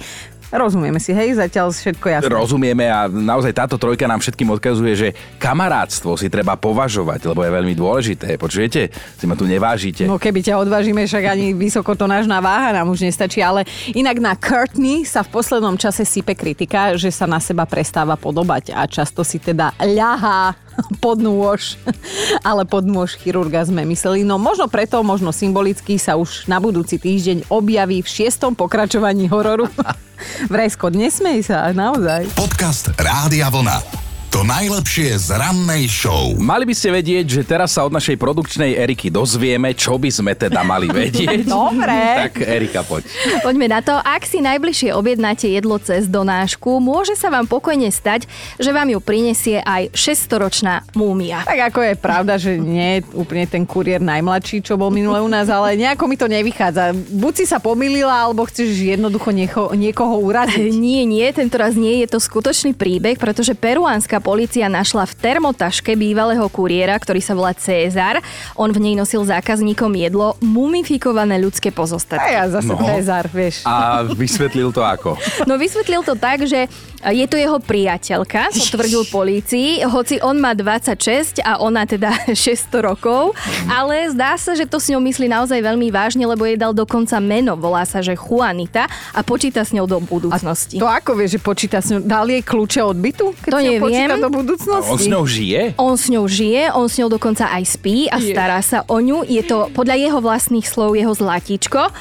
Rozumieme 0.50 0.98
si, 0.98 1.14
hej, 1.14 1.38
zatiaľ 1.38 1.70
všetko 1.70 2.06
jasné. 2.10 2.34
Rozumieme 2.34 2.90
a 2.90 3.06
naozaj 3.06 3.54
táto 3.54 3.78
trojka 3.78 4.10
nám 4.10 4.18
všetkým 4.18 4.50
odkazuje, 4.58 4.94
že 4.98 5.08
kamarátstvo 5.38 6.18
si 6.18 6.26
treba 6.26 6.58
považovať, 6.58 7.30
lebo 7.30 7.46
je 7.46 7.52
veľmi 7.54 7.74
dôležité. 7.78 8.34
Počujete? 8.42 8.90
Si 8.90 9.26
ma 9.30 9.38
tu 9.38 9.46
nevážite. 9.46 10.10
No 10.10 10.18
keby 10.18 10.42
ťa 10.42 10.58
odvážime, 10.58 11.06
však 11.06 11.24
ani 11.30 11.54
vysoko 11.54 11.94
to 11.94 12.10
nážna 12.10 12.42
váha 12.42 12.74
nám 12.74 12.90
už 12.90 13.06
nestačí, 13.06 13.46
ale 13.46 13.62
inak 13.94 14.18
na 14.18 14.34
Courtney 14.34 15.06
sa 15.06 15.22
v 15.22 15.30
poslednom 15.38 15.78
čase 15.78 16.02
sype 16.02 16.34
kritika, 16.34 16.98
že 16.98 17.14
sa 17.14 17.30
na 17.30 17.38
seba 17.38 17.70
prestáva 17.70 18.18
podobať 18.18 18.74
a 18.74 18.90
často 18.90 19.22
si 19.22 19.38
teda 19.38 19.78
ľahá 19.78 20.69
pod 21.04 21.22
nôž, 21.22 21.78
ale 22.50 22.64
pod 22.66 22.86
nôž 22.86 23.16
chirurga 23.20 23.64
sme 23.66 23.86
mysleli. 23.88 24.26
No 24.26 24.42
možno 24.42 24.68
preto, 24.68 25.02
možno 25.06 25.32
symbolicky 25.32 26.02
sa 26.02 26.18
už 26.18 26.50
na 26.50 26.58
budúci 26.58 26.98
týždeň 26.98 27.48
objaví 27.52 28.02
v 28.04 28.10
šiestom 28.10 28.58
pokračovaní 28.58 29.30
hororu. 29.30 29.70
Vrajsko, 30.52 30.92
nesmej 30.92 31.48
sa, 31.48 31.72
naozaj. 31.72 32.28
Podcast 32.36 32.92
Rádia 33.00 33.48
Vlna. 33.48 34.09
To 34.40 34.48
najlepšie 34.48 35.20
z 35.20 35.36
rannej 35.36 35.92
show. 35.92 36.32
Mali 36.40 36.64
by 36.64 36.72
ste 36.72 36.96
vedieť, 36.96 37.28
že 37.28 37.42
teraz 37.44 37.76
sa 37.76 37.84
od 37.84 37.92
našej 37.92 38.16
produkčnej 38.16 38.72
Eriky 38.72 39.12
dozvieme, 39.12 39.76
čo 39.76 40.00
by 40.00 40.08
sme 40.08 40.32
teda 40.32 40.64
mali 40.64 40.88
vedieť. 40.96 41.44
Dobre. 41.44 42.00
Tak 42.24 42.48
Erika, 42.48 42.88
poď. 42.88 43.04
Poďme 43.44 43.68
na 43.68 43.84
to. 43.84 44.00
Ak 44.00 44.24
si 44.24 44.40
najbližšie 44.40 44.96
objednáte 44.96 45.52
jedlo 45.52 45.76
cez 45.84 46.08
donášku, 46.08 46.80
môže 46.80 47.20
sa 47.20 47.28
vám 47.28 47.52
pokojne 47.52 47.92
stať, 47.92 48.32
že 48.56 48.72
vám 48.72 48.88
ju 48.88 49.04
prinesie 49.04 49.60
aj 49.60 49.92
600-ročná 49.92 50.88
múmia. 50.96 51.44
Tak 51.44 51.76
ako 51.76 51.80
je 51.84 51.94
pravda, 52.00 52.40
že 52.40 52.56
nie 52.56 53.04
je 53.04 53.12
úplne 53.20 53.44
ten 53.44 53.68
kuriér 53.68 54.00
najmladší, 54.00 54.64
čo 54.64 54.80
bol 54.80 54.88
minule 54.88 55.20
u 55.20 55.28
nás, 55.28 55.52
ale 55.52 55.76
nejako 55.76 56.08
mi 56.08 56.16
to 56.16 56.32
nevychádza. 56.32 56.96
Buď 56.96 57.44
si 57.44 57.46
sa 57.52 57.60
pomýlila, 57.60 58.32
alebo 58.32 58.48
chceš 58.48 58.72
jednoducho 58.72 59.36
niekoho, 59.36 59.76
niekoho 59.76 60.16
uraziť. 60.24 60.72
Nie, 60.80 61.04
nie, 61.04 61.28
tento 61.36 61.60
raz 61.60 61.76
nie 61.76 62.00
je 62.00 62.16
to 62.16 62.24
skutočný 62.24 62.72
príbeh, 62.72 63.20
pretože 63.20 63.52
peruánska 63.52 64.29
policia 64.30 64.70
našla 64.70 65.10
v 65.10 65.18
termotaške 65.26 65.98
bývalého 65.98 66.46
kuriéra, 66.54 66.94
ktorý 66.94 67.18
sa 67.18 67.34
volá 67.34 67.58
Cezar. 67.58 68.22
On 68.54 68.70
v 68.70 68.78
nej 68.78 68.94
nosil 68.94 69.26
zákazníkom 69.26 69.90
jedlo 69.98 70.38
mumifikované 70.38 71.42
ľudské 71.42 71.74
pozostatky. 71.74 72.38
A 72.38 72.46
ja 72.46 72.62
zase 72.62 72.70
no. 72.70 72.78
Cezar, 72.78 73.26
vieš. 73.26 73.66
A 73.66 74.06
vysvetlil 74.06 74.70
to 74.70 74.86
ako? 74.86 75.18
No 75.50 75.58
vysvetlil 75.58 76.06
to 76.06 76.14
tak, 76.14 76.46
že 76.46 76.70
je 77.08 77.26
to 77.32 77.40
jeho 77.40 77.58
priateľka, 77.64 78.52
potvrdil 78.52 79.04
polícii, 79.18 79.70
hoci 79.88 80.20
on 80.20 80.36
má 80.40 80.52
26 80.52 81.40
a 81.40 81.64
ona 81.64 81.88
teda 81.88 82.12
600 82.36 82.84
rokov, 82.84 83.32
ale 83.72 84.12
zdá 84.12 84.36
sa, 84.36 84.52
že 84.56 84.68
to 84.68 84.78
s 84.78 84.92
ňou 84.92 85.00
myslí 85.00 85.32
naozaj 85.32 85.60
veľmi 85.64 85.88
vážne, 85.90 86.28
lebo 86.28 86.44
jej 86.44 86.60
dal 86.60 86.76
dokonca 86.76 87.16
meno, 87.24 87.56
volá 87.56 87.88
sa, 87.88 88.04
že 88.04 88.16
Juanita 88.20 88.88
a 89.16 89.20
počíta 89.24 89.64
s 89.64 89.72
ňou 89.72 89.88
do 89.88 90.04
budúcnosti. 90.04 90.78
A 90.78 90.82
to 90.84 90.90
ako 90.90 91.12
vie, 91.16 91.28
že 91.32 91.40
počíta 91.40 91.80
s 91.80 91.92
ňou? 91.96 92.04
Dal 92.04 92.28
jej 92.28 92.44
kľúče 92.44 92.82
od 92.84 92.98
bytu? 93.00 93.26
Keď 93.48 93.52
to 93.52 93.60
neviem, 93.64 93.82
počíta 93.84 94.16
do 94.20 94.30
budúcnosti. 94.32 94.90
A 94.90 94.94
on 94.94 95.00
s 95.00 95.08
ňou 95.08 95.24
žije? 95.24 95.62
On 95.80 95.96
s 95.96 96.06
ňou 96.12 96.26
žije, 96.28 96.62
on 96.76 96.88
s 96.92 96.96
ňou 97.00 97.10
dokonca 97.10 97.48
aj 97.48 97.64
spí 97.64 98.12
a 98.12 98.18
je. 98.20 98.32
stará 98.36 98.60
sa 98.60 98.84
o 98.88 98.98
ňu. 99.00 99.24
Je 99.24 99.44
to 99.46 99.72
podľa 99.72 99.96
jeho 99.96 100.20
vlastných 100.20 100.68
slov 100.68 100.96
jeho 100.96 101.14
zlatíčko, 101.14 101.92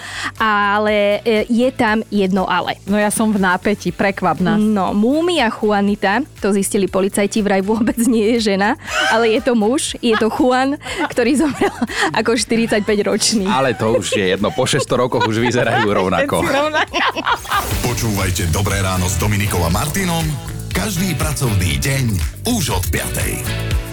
ale 0.40 1.20
e, 1.22 1.44
je 1.48 1.68
tam 1.74 2.02
jedno 2.08 2.48
ale. 2.48 2.80
No 2.88 2.96
ja 2.96 3.12
som 3.12 3.30
v 3.30 3.38
nápeti, 3.38 3.92
prekvapná. 3.92 4.56
No, 4.58 4.87
No, 4.88 4.96
múmia 4.96 5.52
Juanita, 5.52 6.24
to 6.40 6.48
zistili 6.48 6.88
policajti, 6.88 7.44
vraj 7.44 7.60
vôbec 7.60 8.00
nie 8.08 8.32
je 8.32 8.56
žena, 8.56 8.72
ale 9.12 9.36
je 9.36 9.44
to 9.44 9.52
muž, 9.52 9.92
je 10.00 10.16
to 10.16 10.32
Juan, 10.32 10.80
ktorý 11.12 11.36
zomrel 11.44 11.76
ako 12.16 12.32
45 12.32 12.88
ročný. 13.04 13.44
Ale 13.44 13.76
to 13.76 14.00
už 14.00 14.16
je 14.16 14.32
jedno, 14.32 14.48
po 14.48 14.64
600 14.64 14.88
rokoch 14.96 15.28
už 15.28 15.44
vyzerajú 15.44 15.92
rovnako. 15.92 16.40
Počúvajte 17.84 18.48
Dobré 18.48 18.80
ráno 18.80 19.04
s 19.12 19.20
Dominikom 19.20 19.60
a 19.60 19.68
Martinom 19.68 20.24
každý 20.72 21.12
pracovný 21.20 21.76
deň 21.76 22.04
už 22.48 22.80
od 22.80 22.84
5. 22.88 23.87